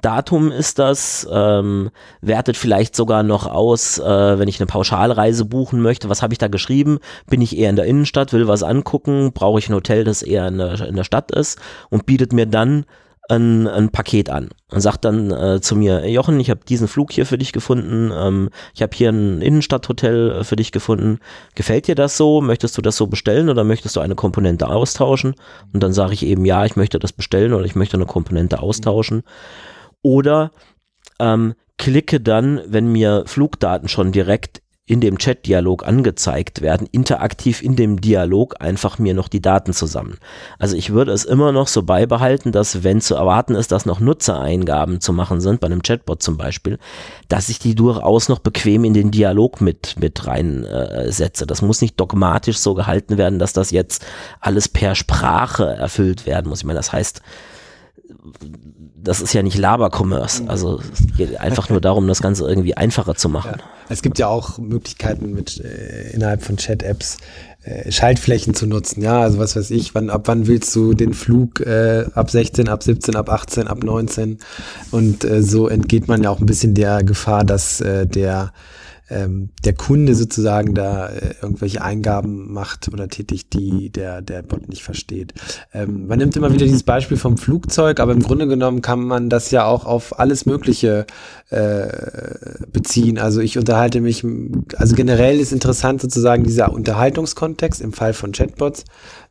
Datum 0.00 0.50
ist 0.50 0.80
das, 0.80 1.26
ähm, 1.30 1.90
wertet 2.20 2.56
vielleicht 2.56 2.96
sogar 2.96 3.22
noch 3.22 3.46
aus, 3.46 3.98
äh, 4.00 4.38
wenn 4.38 4.48
ich 4.48 4.58
eine 4.58 4.66
Pauschalreise 4.66 5.44
buchen 5.44 5.80
möchte, 5.80 6.08
was 6.08 6.20
habe 6.20 6.34
ich 6.34 6.38
da 6.38 6.48
geschrieben, 6.48 6.98
bin 7.28 7.40
ich 7.40 7.56
eher 7.56 7.70
in 7.70 7.76
der 7.76 7.84
Innenstadt, 7.84 8.32
will 8.32 8.48
was 8.48 8.64
angucken, 8.64 9.32
brauche 9.32 9.60
ich 9.60 9.68
ein 9.68 9.74
Hotel, 9.74 10.02
das 10.02 10.22
eher 10.22 10.48
in 10.48 10.58
der, 10.58 10.80
in 10.80 10.96
der 10.96 11.04
Stadt 11.04 11.30
ist? 11.30 11.60
Und 11.90 12.06
bietet 12.06 12.32
mir 12.32 12.46
dann 12.46 12.86
ein, 13.28 13.66
ein 13.66 13.88
Paket 13.90 14.28
an 14.28 14.50
und 14.70 14.80
sagt 14.80 15.04
dann 15.04 15.30
äh, 15.30 15.60
zu 15.60 15.76
mir, 15.76 16.08
Jochen, 16.10 16.38
ich 16.40 16.50
habe 16.50 16.60
diesen 16.68 16.88
Flug 16.88 17.12
hier 17.12 17.24
für 17.24 17.38
dich 17.38 17.52
gefunden, 17.52 18.10
ähm, 18.14 18.50
ich 18.74 18.82
habe 18.82 18.94
hier 18.94 19.10
ein 19.10 19.40
Innenstadthotel 19.40 20.30
äh, 20.30 20.44
für 20.44 20.56
dich 20.56 20.72
gefunden. 20.72 21.18
Gefällt 21.54 21.86
dir 21.86 21.94
das 21.94 22.16
so? 22.16 22.40
Möchtest 22.40 22.76
du 22.76 22.82
das 22.82 22.96
so 22.96 23.06
bestellen 23.06 23.48
oder 23.48 23.64
möchtest 23.64 23.96
du 23.96 24.00
eine 24.00 24.14
Komponente 24.14 24.68
austauschen? 24.68 25.34
Und 25.72 25.82
dann 25.82 25.92
sage 25.92 26.12
ich 26.12 26.24
eben, 26.24 26.44
ja, 26.44 26.64
ich 26.66 26.76
möchte 26.76 26.98
das 26.98 27.12
bestellen 27.12 27.54
oder 27.54 27.64
ich 27.64 27.74
möchte 27.74 27.96
eine 27.96 28.06
Komponente 28.06 28.60
austauschen. 28.60 29.22
Oder 30.02 30.50
ähm, 31.18 31.54
klicke 31.78 32.20
dann, 32.20 32.60
wenn 32.66 32.92
mir 32.92 33.24
Flugdaten 33.26 33.88
schon 33.88 34.12
direkt 34.12 34.60
in 34.86 35.00
dem 35.00 35.16
Chat-Dialog 35.16 35.86
angezeigt 35.86 36.60
werden, 36.60 36.86
interaktiv 36.92 37.62
in 37.62 37.74
dem 37.74 38.02
Dialog 38.02 38.56
einfach 38.60 38.98
mir 38.98 39.14
noch 39.14 39.28
die 39.28 39.40
Daten 39.40 39.72
zusammen. 39.72 40.18
Also 40.58 40.76
ich 40.76 40.90
würde 40.90 41.12
es 41.12 41.24
immer 41.24 41.52
noch 41.52 41.68
so 41.68 41.84
beibehalten, 41.84 42.52
dass 42.52 42.84
wenn 42.84 43.00
zu 43.00 43.14
erwarten 43.14 43.54
ist, 43.54 43.72
dass 43.72 43.86
noch 43.86 43.98
Nutzereingaben 43.98 45.00
zu 45.00 45.14
machen 45.14 45.40
sind, 45.40 45.60
bei 45.60 45.68
einem 45.68 45.82
Chatbot 45.82 46.22
zum 46.22 46.36
Beispiel, 46.36 46.78
dass 47.28 47.48
ich 47.48 47.58
die 47.58 47.74
durchaus 47.74 48.28
noch 48.28 48.40
bequem 48.40 48.84
in 48.84 48.92
den 48.92 49.10
Dialog 49.10 49.62
mit, 49.62 49.98
mit 49.98 50.26
reinsetze. 50.26 51.44
Äh, 51.44 51.46
das 51.46 51.62
muss 51.62 51.80
nicht 51.80 51.98
dogmatisch 51.98 52.58
so 52.58 52.74
gehalten 52.74 53.16
werden, 53.16 53.38
dass 53.38 53.54
das 53.54 53.70
jetzt 53.70 54.04
alles 54.40 54.68
per 54.68 54.94
Sprache 54.94 55.64
erfüllt 55.64 56.26
werden 56.26 56.50
muss. 56.50 56.58
Ich 56.58 56.66
meine, 56.66 56.78
das 56.78 56.92
heißt, 56.92 57.22
das 58.96 59.20
ist 59.20 59.34
ja 59.34 59.42
nicht 59.42 59.58
Laber-Commerce. 59.58 60.42
Mhm. 60.42 60.50
Also 60.50 60.80
es 60.92 61.16
geht 61.16 61.38
einfach 61.38 61.68
nur 61.68 61.80
darum, 61.80 62.06
das 62.06 62.22
Ganze 62.22 62.48
irgendwie 62.48 62.76
einfacher 62.76 63.14
zu 63.14 63.28
machen. 63.28 63.56
Ja. 63.58 63.64
Es 63.88 64.02
gibt 64.02 64.18
ja 64.18 64.28
auch 64.28 64.58
Möglichkeiten 64.58 65.32
mit 65.32 65.60
äh, 65.60 66.10
innerhalb 66.12 66.42
von 66.42 66.56
Chat-Apps 66.56 67.18
äh, 67.64 67.90
Schaltflächen 67.90 68.54
zu 68.54 68.66
nutzen. 68.66 69.02
Ja, 69.02 69.20
also 69.20 69.38
was 69.38 69.56
weiß 69.56 69.70
ich, 69.70 69.94
wann, 69.94 70.10
ab 70.10 70.22
wann 70.26 70.46
willst 70.46 70.74
du 70.74 70.94
den 70.94 71.14
Flug 71.14 71.60
äh, 71.60 72.06
ab 72.14 72.30
16, 72.30 72.68
ab 72.68 72.82
17, 72.82 73.16
ab 73.16 73.30
18, 73.30 73.68
ab 73.68 73.82
19 73.82 74.38
und 74.90 75.24
äh, 75.24 75.42
so 75.42 75.68
entgeht 75.68 76.08
man 76.08 76.22
ja 76.22 76.30
auch 76.30 76.40
ein 76.40 76.46
bisschen 76.46 76.74
der 76.74 77.02
Gefahr, 77.04 77.44
dass 77.44 77.80
äh, 77.80 78.06
der 78.06 78.52
ähm, 79.10 79.50
der 79.64 79.74
Kunde 79.74 80.14
sozusagen 80.14 80.74
da 80.74 81.08
äh, 81.08 81.34
irgendwelche 81.42 81.82
Eingaben 81.82 82.52
macht 82.52 82.88
oder 82.88 83.08
tätigt, 83.08 83.52
die 83.52 83.90
der, 83.90 84.22
der 84.22 84.42
Bot 84.42 84.68
nicht 84.68 84.82
versteht. 84.82 85.34
Ähm, 85.74 86.06
man 86.06 86.18
nimmt 86.18 86.36
immer 86.36 86.52
wieder 86.52 86.64
dieses 86.64 86.84
Beispiel 86.84 87.16
vom 87.16 87.36
Flugzeug, 87.36 88.00
aber 88.00 88.12
im 88.12 88.22
Grunde 88.22 88.46
genommen 88.46 88.80
kann 88.80 89.04
man 89.04 89.28
das 89.28 89.50
ja 89.50 89.66
auch 89.66 89.84
auf 89.84 90.18
alles 90.18 90.46
Mögliche 90.46 91.06
äh, 91.50 91.88
beziehen. 92.72 93.18
Also 93.18 93.40
ich 93.40 93.58
unterhalte 93.58 94.00
mich, 94.00 94.24
also 94.76 94.94
generell 94.94 95.38
ist 95.38 95.52
interessant 95.52 96.00
sozusagen 96.00 96.44
dieser 96.44 96.72
Unterhaltungskontext 96.72 97.82
im 97.82 97.92
Fall 97.92 98.14
von 98.14 98.32
Chatbots. 98.32 98.84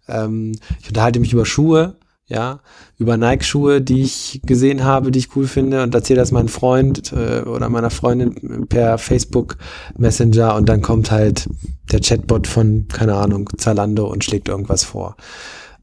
Ähm, 0.08 0.54
ich 0.82 0.90
unterhalte 0.90 1.20
mich 1.20 1.34
über 1.34 1.46
Schuhe, 1.46 1.96
ja, 2.28 2.62
über 2.98 3.18
Nike-Schuhe, 3.18 3.82
die 3.82 4.02
ich 4.02 4.42
gesehen 4.46 4.84
habe, 4.84 5.12
die 5.12 5.20
ich 5.20 5.36
cool 5.36 5.46
finde 5.46 5.84
und 5.84 5.94
erzähle 5.94 6.20
das 6.20 6.32
meinem 6.32 6.48
Freund 6.48 7.12
äh, 7.12 7.42
oder 7.42 7.70
meiner 7.70 7.90
Freundin 7.90 8.68
per 8.68 8.98
Facebook 8.98 9.58
Messenger 9.98 10.56
und 10.56 10.70
dann 10.70 10.82
kommt 10.82 11.12
halt 11.12 11.50
der 11.92 12.00
Chatbot 12.00 12.48
von, 12.48 12.88
keine 12.88 13.16
Ahnung, 13.16 13.50
Zalando 13.58 14.08
und 14.08 14.24
schlägt 14.24 14.48
irgendwas 14.48 14.84
vor. 14.84 15.18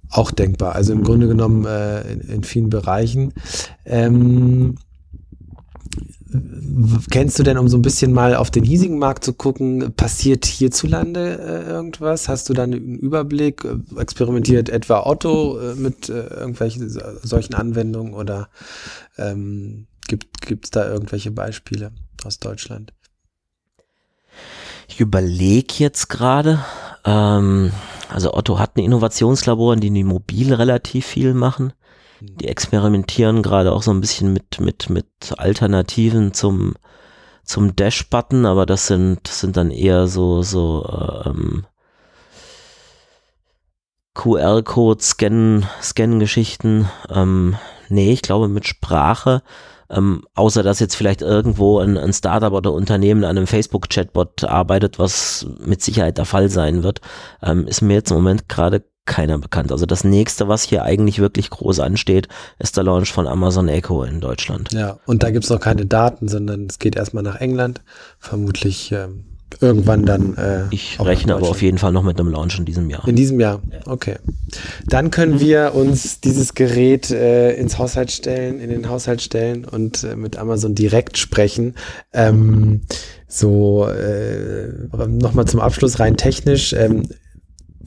Auch 0.08 0.30
denkbar. 0.30 0.74
Also 0.74 0.92
im 0.92 1.04
Grunde 1.04 1.28
genommen 1.28 1.66
äh, 1.66 2.10
in, 2.10 2.20
in 2.20 2.42
vielen 2.42 2.70
Bereichen. 2.70 3.32
Ähm, 3.84 4.76
kennst 7.10 7.38
du 7.38 7.42
denn, 7.42 7.58
um 7.58 7.68
so 7.68 7.76
ein 7.76 7.82
bisschen 7.82 8.12
mal 8.12 8.34
auf 8.34 8.50
den 8.50 8.64
hiesigen 8.64 8.98
Markt 8.98 9.24
zu 9.24 9.32
gucken, 9.32 9.92
passiert 9.94 10.44
hierzulande 10.44 11.38
äh, 11.38 11.70
irgendwas? 11.70 12.28
Hast 12.28 12.48
du 12.48 12.54
da 12.54 12.64
einen 12.64 12.98
Überblick? 12.98 13.66
Experimentiert 13.96 14.68
etwa 14.68 15.06
Otto 15.06 15.58
äh, 15.58 15.74
mit 15.74 16.08
äh, 16.08 16.26
irgendwelchen 16.26 16.88
solchen 17.22 17.54
Anwendungen 17.54 18.14
oder 18.14 18.48
ähm, 19.18 19.86
gibt 20.08 20.64
es 20.64 20.70
da 20.70 20.88
irgendwelche 20.88 21.30
Beispiele 21.30 21.92
aus 22.24 22.38
Deutschland? 22.38 22.92
Ich 24.88 25.00
überlege 25.00 25.74
jetzt 25.78 26.08
gerade. 26.08 26.64
Ähm, 27.04 27.72
also 28.08 28.34
Otto 28.34 28.58
hat 28.58 28.76
ein 28.76 28.84
Innovationslabor, 28.84 29.74
in 29.74 29.80
dem 29.80 29.94
die 29.94 30.04
mobil 30.04 30.52
relativ 30.52 31.06
viel 31.06 31.34
machen. 31.34 31.72
Die 32.20 32.48
experimentieren 32.48 33.42
gerade 33.42 33.72
auch 33.72 33.82
so 33.82 33.90
ein 33.90 34.00
bisschen 34.00 34.32
mit, 34.32 34.60
mit, 34.60 34.90
mit 34.90 35.06
Alternativen 35.38 36.34
zum, 36.34 36.74
zum 37.44 37.74
Dash-Button, 37.76 38.44
aber 38.46 38.66
das 38.66 38.86
sind, 38.86 39.20
das 39.24 39.40
sind 39.40 39.56
dann 39.56 39.70
eher 39.70 40.06
so, 40.06 40.42
so 40.42 40.86
ähm, 41.24 41.64
QR-Code-Scan, 44.14 45.66
Scan-Geschichten. 45.80 46.88
Ähm, 47.08 47.56
nee, 47.88 48.12
ich 48.12 48.22
glaube 48.22 48.48
mit 48.48 48.66
Sprache. 48.66 49.42
Ähm, 49.88 50.24
außer 50.34 50.62
dass 50.62 50.78
jetzt 50.78 50.94
vielleicht 50.94 51.20
irgendwo 51.20 51.80
ein, 51.80 51.96
ein 51.96 52.12
Startup 52.12 52.52
oder 52.52 52.72
Unternehmen 52.72 53.24
an 53.24 53.36
einem 53.36 53.48
Facebook-Chatbot 53.48 54.44
arbeitet, 54.44 55.00
was 55.00 55.46
mit 55.58 55.82
Sicherheit 55.82 56.16
der 56.18 56.26
Fall 56.26 56.48
sein 56.48 56.84
wird, 56.84 57.00
ähm, 57.42 57.66
ist 57.66 57.80
mir 57.80 57.94
jetzt 57.94 58.10
im 58.10 58.18
Moment 58.18 58.48
gerade 58.48 58.84
keiner 59.06 59.38
bekannt. 59.38 59.72
Also 59.72 59.86
das 59.86 60.04
nächste, 60.04 60.48
was 60.48 60.62
hier 60.62 60.84
eigentlich 60.84 61.18
wirklich 61.18 61.50
groß 61.50 61.80
ansteht, 61.80 62.28
ist 62.58 62.76
der 62.76 62.84
Launch 62.84 63.12
von 63.12 63.26
Amazon 63.26 63.68
Echo 63.68 64.04
in 64.04 64.20
Deutschland. 64.20 64.72
Ja, 64.72 64.98
und 65.06 65.22
da 65.22 65.30
gibt 65.30 65.44
es 65.44 65.50
noch 65.50 65.60
keine 65.60 65.86
Daten, 65.86 66.28
sondern 66.28 66.66
es 66.66 66.78
geht 66.78 66.96
erstmal 66.96 67.22
nach 67.22 67.40
England. 67.40 67.82
Vermutlich 68.18 68.92
ähm, 68.92 69.24
irgendwann 69.60 70.04
dann. 70.06 70.36
Äh, 70.36 70.62
ich 70.70 71.00
rechne 71.00 71.34
aber 71.34 71.48
auf 71.48 71.62
jeden 71.62 71.78
Fall 71.78 71.92
noch 71.92 72.02
mit 72.02 72.20
einem 72.20 72.30
Launch 72.30 72.58
in 72.58 72.64
diesem 72.64 72.88
Jahr. 72.88 73.06
In 73.08 73.16
diesem 73.16 73.40
Jahr, 73.40 73.60
okay. 73.86 74.16
Dann 74.86 75.10
können 75.10 75.40
wir 75.40 75.74
uns 75.74 76.20
dieses 76.20 76.54
Gerät 76.54 77.10
äh, 77.10 77.54
ins 77.54 77.78
Haushalt 77.78 78.12
stellen, 78.12 78.60
in 78.60 78.70
den 78.70 78.88
Haushalt 78.88 79.22
stellen 79.22 79.64
und 79.64 80.04
äh, 80.04 80.14
mit 80.14 80.36
Amazon 80.36 80.74
direkt 80.74 81.18
sprechen. 81.18 81.74
Ähm, 82.12 82.82
so, 83.26 83.86
äh, 83.88 84.68
nochmal 85.08 85.46
zum 85.46 85.60
Abschluss 85.60 85.98
rein 85.98 86.16
technisch. 86.16 86.72
Ähm, 86.72 87.08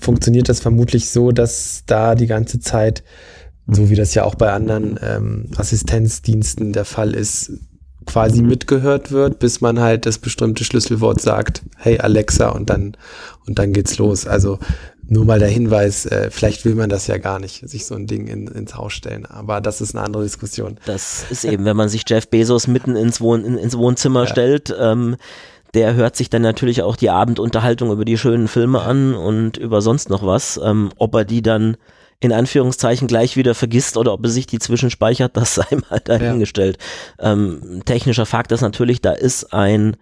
funktioniert 0.03 0.49
das 0.49 0.59
vermutlich 0.59 1.09
so, 1.09 1.31
dass 1.31 1.83
da 1.85 2.15
die 2.15 2.27
ganze 2.27 2.59
Zeit, 2.59 3.03
so 3.67 3.89
wie 3.89 3.95
das 3.95 4.13
ja 4.13 4.23
auch 4.23 4.35
bei 4.35 4.51
anderen 4.51 4.99
ähm, 5.01 5.51
Assistenzdiensten 5.55 6.73
der 6.73 6.85
Fall 6.85 7.13
ist, 7.15 7.51
quasi 8.05 8.41
mitgehört 8.41 9.11
wird, 9.11 9.39
bis 9.39 9.61
man 9.61 9.79
halt 9.79 10.05
das 10.05 10.17
bestimmte 10.17 10.65
Schlüsselwort 10.65 11.21
sagt, 11.21 11.63
hey 11.77 11.99
Alexa 11.99 12.49
und 12.49 12.69
dann 12.69 12.97
und 13.45 13.59
dann 13.59 13.71
geht's 13.71 13.97
los. 13.97 14.27
Also 14.27 14.59
nur 15.07 15.25
mal 15.25 15.39
der 15.39 15.49
Hinweis, 15.49 16.05
äh, 16.05 16.29
vielleicht 16.31 16.65
will 16.65 16.75
man 16.75 16.89
das 16.89 17.07
ja 17.07 17.17
gar 17.17 17.39
nicht, 17.39 17.67
sich 17.69 17.85
so 17.85 17.95
ein 17.95 18.07
Ding 18.07 18.27
in, 18.27 18.47
ins 18.47 18.75
Haus 18.75 18.93
stellen. 18.93 19.25
Aber 19.25 19.61
das 19.61 19.81
ist 19.81 19.95
eine 19.95 20.05
andere 20.05 20.23
Diskussion. 20.23 20.77
Das 20.85 21.25
ist 21.29 21.43
eben, 21.43 21.65
wenn 21.65 21.75
man 21.75 21.89
sich 21.89 22.03
Jeff 22.07 22.29
Bezos 22.29 22.67
mitten 22.67 22.95
ins, 22.95 23.19
Wohn 23.19 23.43
in, 23.43 23.57
ins 23.57 23.77
Wohnzimmer 23.77 24.21
ja. 24.21 24.27
stellt, 24.27 24.73
ähm, 24.79 25.17
der 25.73 25.95
hört 25.95 26.15
sich 26.15 26.29
dann 26.29 26.41
natürlich 26.41 26.81
auch 26.83 26.95
die 26.95 27.09
Abendunterhaltung 27.09 27.91
über 27.91 28.05
die 28.05 28.17
schönen 28.17 28.47
Filme 28.47 28.81
an 28.81 29.15
und 29.15 29.57
über 29.57 29.81
sonst 29.81 30.09
noch 30.09 30.25
was. 30.25 30.59
Ähm, 30.63 30.91
ob 30.97 31.15
er 31.15 31.25
die 31.25 31.41
dann 31.41 31.77
in 32.19 32.31
Anführungszeichen 32.31 33.07
gleich 33.07 33.35
wieder 33.35 33.53
vergisst 33.53 33.97
oder 33.97 34.13
ob 34.13 34.23
er 34.23 34.29
sich 34.29 34.47
die 34.47 34.59
zwischenspeichert, 34.59 35.35
das 35.37 35.55
sei 35.55 35.65
mal 35.89 35.99
dahingestellt. 35.99 36.77
Ja. 37.19 37.33
Ähm, 37.33 37.81
technischer 37.85 38.25
Fakt 38.25 38.51
ist 38.51 38.61
natürlich, 38.61 39.01
da 39.01 39.11
ist 39.11 39.53
ein 39.53 39.97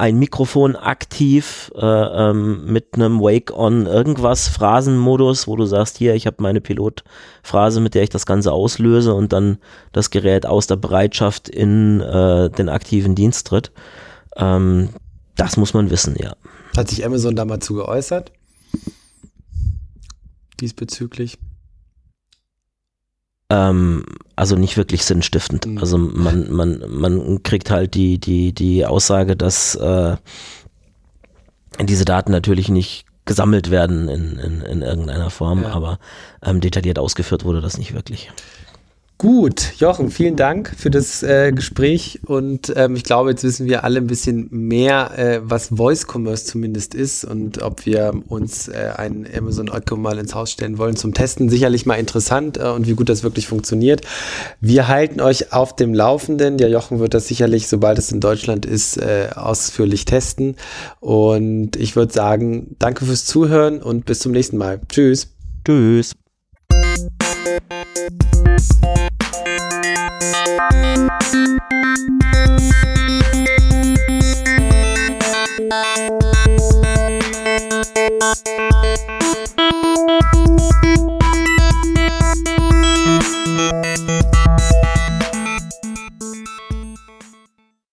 ein 0.00 0.18
Mikrofon 0.18 0.76
aktiv 0.76 1.70
äh, 1.76 1.84
ähm, 1.84 2.64
mit 2.64 2.94
einem 2.94 3.20
Wake-on 3.20 3.84
irgendwas 3.84 4.48
Phrasenmodus, 4.48 5.46
wo 5.46 5.56
du 5.56 5.66
sagst, 5.66 5.98
hier, 5.98 6.14
ich 6.14 6.26
habe 6.26 6.36
meine 6.40 6.62
Pilotphrase, 6.62 7.80
mit 7.80 7.94
der 7.94 8.04
ich 8.04 8.08
das 8.08 8.24
Ganze 8.24 8.50
auslöse 8.52 9.12
und 9.12 9.34
dann 9.34 9.58
das 9.92 10.08
Gerät 10.08 10.46
aus 10.46 10.66
der 10.66 10.76
Bereitschaft 10.76 11.50
in 11.50 12.00
äh, 12.00 12.48
den 12.48 12.70
aktiven 12.70 13.14
Dienst 13.14 13.48
tritt. 13.48 13.72
Ähm, 14.36 14.90
das 15.36 15.56
muss 15.56 15.74
man 15.74 15.90
wissen, 15.90 16.16
ja. 16.18 16.34
Hat 16.76 16.88
sich 16.88 17.04
Amazon 17.04 17.36
da 17.36 17.44
mal 17.44 17.60
zu 17.60 17.74
geäußert? 17.74 18.32
Diesbezüglich? 20.60 21.38
Ähm, 23.50 24.04
also 24.36 24.56
nicht 24.56 24.76
wirklich 24.76 25.04
sinnstiftend. 25.04 25.66
Mhm. 25.66 25.78
Also 25.78 25.98
man, 25.98 26.50
man, 26.52 26.84
man 26.88 27.42
kriegt 27.42 27.70
halt 27.70 27.94
die, 27.94 28.18
die, 28.18 28.52
die 28.52 28.86
Aussage, 28.86 29.36
dass 29.36 29.74
äh, 29.74 30.16
diese 31.82 32.04
Daten 32.04 32.30
natürlich 32.30 32.68
nicht 32.68 33.06
gesammelt 33.24 33.70
werden 33.70 34.08
in, 34.08 34.38
in, 34.38 34.60
in 34.62 34.82
irgendeiner 34.82 35.30
Form, 35.30 35.62
ja. 35.62 35.70
aber 35.70 35.98
ähm, 36.42 36.60
detailliert 36.60 36.98
ausgeführt 36.98 37.44
wurde 37.44 37.60
das 37.60 37.78
nicht 37.78 37.94
wirklich. 37.94 38.30
Gut, 39.20 39.74
Jochen, 39.76 40.10
vielen 40.10 40.36
Dank 40.36 40.72
für 40.74 40.88
das 40.88 41.22
äh, 41.22 41.52
Gespräch 41.52 42.20
und 42.24 42.72
ähm, 42.74 42.96
ich 42.96 43.04
glaube, 43.04 43.28
jetzt 43.28 43.44
wissen 43.44 43.66
wir 43.66 43.84
alle 43.84 44.00
ein 44.00 44.06
bisschen 44.06 44.48
mehr, 44.50 45.10
äh, 45.18 45.40
was 45.42 45.68
Voice 45.68 46.06
Commerce 46.10 46.46
zumindest 46.46 46.94
ist 46.94 47.26
und 47.26 47.60
ob 47.60 47.84
wir 47.84 48.14
uns 48.28 48.68
äh, 48.68 48.92
einen 48.96 49.26
Amazon 49.36 49.68
Echo 49.68 49.96
mal 49.98 50.16
ins 50.16 50.34
Haus 50.34 50.52
stellen 50.52 50.78
wollen 50.78 50.96
zum 50.96 51.12
Testen. 51.12 51.50
Sicherlich 51.50 51.84
mal 51.84 51.96
interessant 51.96 52.56
äh, 52.56 52.68
und 52.68 52.86
wie 52.86 52.94
gut 52.94 53.10
das 53.10 53.22
wirklich 53.22 53.46
funktioniert. 53.46 54.00
Wir 54.62 54.88
halten 54.88 55.20
euch 55.20 55.52
auf 55.52 55.76
dem 55.76 55.92
Laufenden. 55.92 56.56
Der 56.56 56.70
Jochen 56.70 56.98
wird 56.98 57.12
das 57.12 57.28
sicherlich, 57.28 57.68
sobald 57.68 57.98
es 57.98 58.10
in 58.10 58.20
Deutschland 58.20 58.64
ist, 58.64 58.96
äh, 58.96 59.28
ausführlich 59.34 60.06
testen 60.06 60.56
und 61.00 61.76
ich 61.76 61.94
würde 61.94 62.14
sagen, 62.14 62.74
danke 62.78 63.04
fürs 63.04 63.26
Zuhören 63.26 63.82
und 63.82 64.06
bis 64.06 64.20
zum 64.20 64.32
nächsten 64.32 64.56
Mal. 64.56 64.80
Tschüss. 64.88 65.28
Tschüss. 65.66 66.12